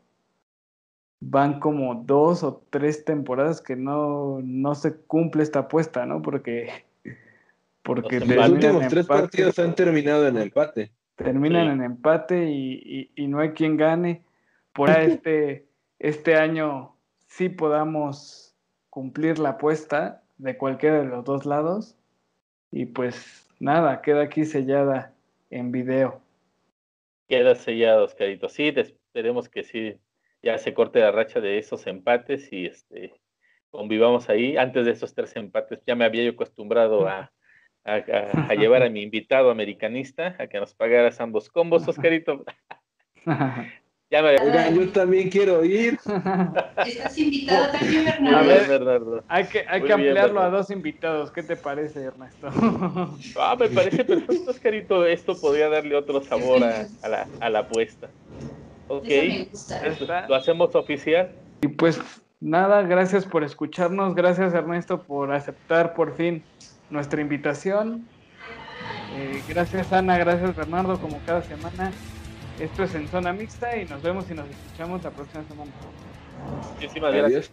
van 1.20 1.60
como 1.60 1.96
dos 1.96 2.44
o 2.44 2.62
tres 2.70 3.04
temporadas 3.06 3.60
que 3.60 3.76
no, 3.76 4.40
no 4.44 4.76
se 4.76 4.96
cumple 4.96 5.42
esta 5.42 5.60
apuesta, 5.60 6.06
¿no? 6.06 6.22
Porque, 6.22 6.70
porque 7.82 8.20
los 8.20 8.50
últimos 8.50 8.88
tres 8.88 9.08
partidos 9.08 9.58
han 9.58 9.74
terminado 9.74 10.28
en 10.28 10.38
empate. 10.38 10.92
Terminan 11.16 11.70
en 11.70 11.84
empate 11.84 12.52
y, 12.52 13.10
y, 13.16 13.28
no 13.28 13.40
hay 13.40 13.54
quien 13.54 13.78
gane. 13.78 14.22
Por 14.74 14.90
este, 14.92 15.66
este 15.98 16.36
año 16.36 16.97
sí 17.28 17.50
podamos 17.50 18.56
cumplir 18.90 19.40
la 19.40 19.50
apuesta 19.50 20.24
de 20.38 20.58
cualquiera 20.58 21.00
de 21.00 21.06
los 21.06 21.24
dos 21.24 21.46
lados. 21.46 21.96
Y 22.72 22.86
pues 22.86 23.48
nada, 23.60 24.02
queda 24.02 24.24
aquí 24.24 24.46
sellada 24.46 25.14
en 25.50 25.72
video. 25.72 26.22
Queda 27.28 27.56
sellado, 27.56 28.06
Oscarito. 28.06 28.50
Sí, 28.50 28.74
esperemos 28.76 29.50
que 29.50 29.64
sí 29.64 30.00
ya 30.42 30.58
se 30.58 30.74
corte 30.74 31.00
la 31.00 31.12
racha 31.12 31.42
de 31.42 31.58
esos 31.58 31.88
empates 31.88 32.52
y 32.52 32.66
este 32.66 33.14
convivamos 33.70 34.30
ahí. 34.30 34.58
Antes 34.58 34.86
de 34.86 34.92
esos 34.92 35.14
tres 35.14 35.36
empates 35.36 35.82
ya 35.86 35.96
me 35.96 36.06
había 36.06 36.24
yo 36.24 36.32
acostumbrado 36.32 37.08
a, 37.08 37.32
a, 37.84 38.54
llevar 38.56 38.84
a 38.84 38.90
mi 38.90 39.02
invitado 39.02 39.50
americanista 39.50 40.36
a 40.40 40.48
que 40.48 40.60
nos 40.60 40.74
pagaras 40.74 41.20
ambos 41.22 41.50
combos, 41.50 41.88
Oscarito. 41.88 42.46
ya 44.10 44.22
me... 44.22 44.76
yo 44.76 44.90
también 44.90 45.30
quiero 45.30 45.64
ir. 45.66 46.00
Estás 46.86 47.18
invitado 47.18 47.72
también, 47.80 48.06
Bernardo. 48.06 48.38
A 48.38 48.42
ver, 48.44 48.68
Bernardo. 48.68 49.24
Hay 49.28 49.46
que, 49.46 49.66
hay 49.68 49.82
que 49.82 49.94
ampliarlo 49.94 50.42
a 50.42 50.50
dos 50.50 50.72
invitados. 50.72 51.32
¿Qué 51.32 51.44
te 51.44 51.56
parece, 51.56 52.04
Ernesto? 52.04 52.50
Ah, 53.40 53.56
me 53.60 53.70
parece 53.70 54.04
perfecto, 54.04 54.52
Oscarito. 54.52 55.06
Esto 55.06 55.40
podría 55.40 55.70
darle 55.70 55.96
otro 55.96 56.22
sabor 56.22 56.64
a, 56.64 56.88
a, 57.02 57.10
la, 57.10 57.28
a 57.40 57.50
la 57.50 57.60
apuesta. 57.60 58.10
Ok, 58.88 59.08
lo 60.28 60.36
hacemos 60.36 60.74
oficial. 60.76 61.32
Y 61.62 61.68
pues 61.68 62.00
nada, 62.40 62.84
gracias 62.84 63.26
por 63.26 63.44
escucharnos, 63.44 64.16
gracias 64.16 64.54
Ernesto 64.54 65.04
por 65.04 65.34
aceptar 65.34 65.94
por 65.94 66.16
fin 66.16 66.44
nuestra 66.90 67.20
invitación. 67.20 68.08
Eh, 69.16 69.42
gracias 69.50 69.92
Ana, 69.92 70.18
gracias 70.18 70.56
Bernardo, 70.56 70.98
como 71.00 71.20
cada 71.26 71.42
semana. 71.42 71.92
Esto 72.60 72.84
es 72.84 72.96
en 72.96 73.08
zona 73.08 73.34
mixta 73.34 73.78
y 73.78 73.86
nos 73.86 74.02
vemos 74.02 74.30
y 74.32 74.34
nos 74.34 74.50
escuchamos 74.50 75.04
la 75.04 75.12
próxima 75.12 75.44
semana. 75.48 75.72
Muchísimas 76.74 77.14
gracias. 77.14 77.52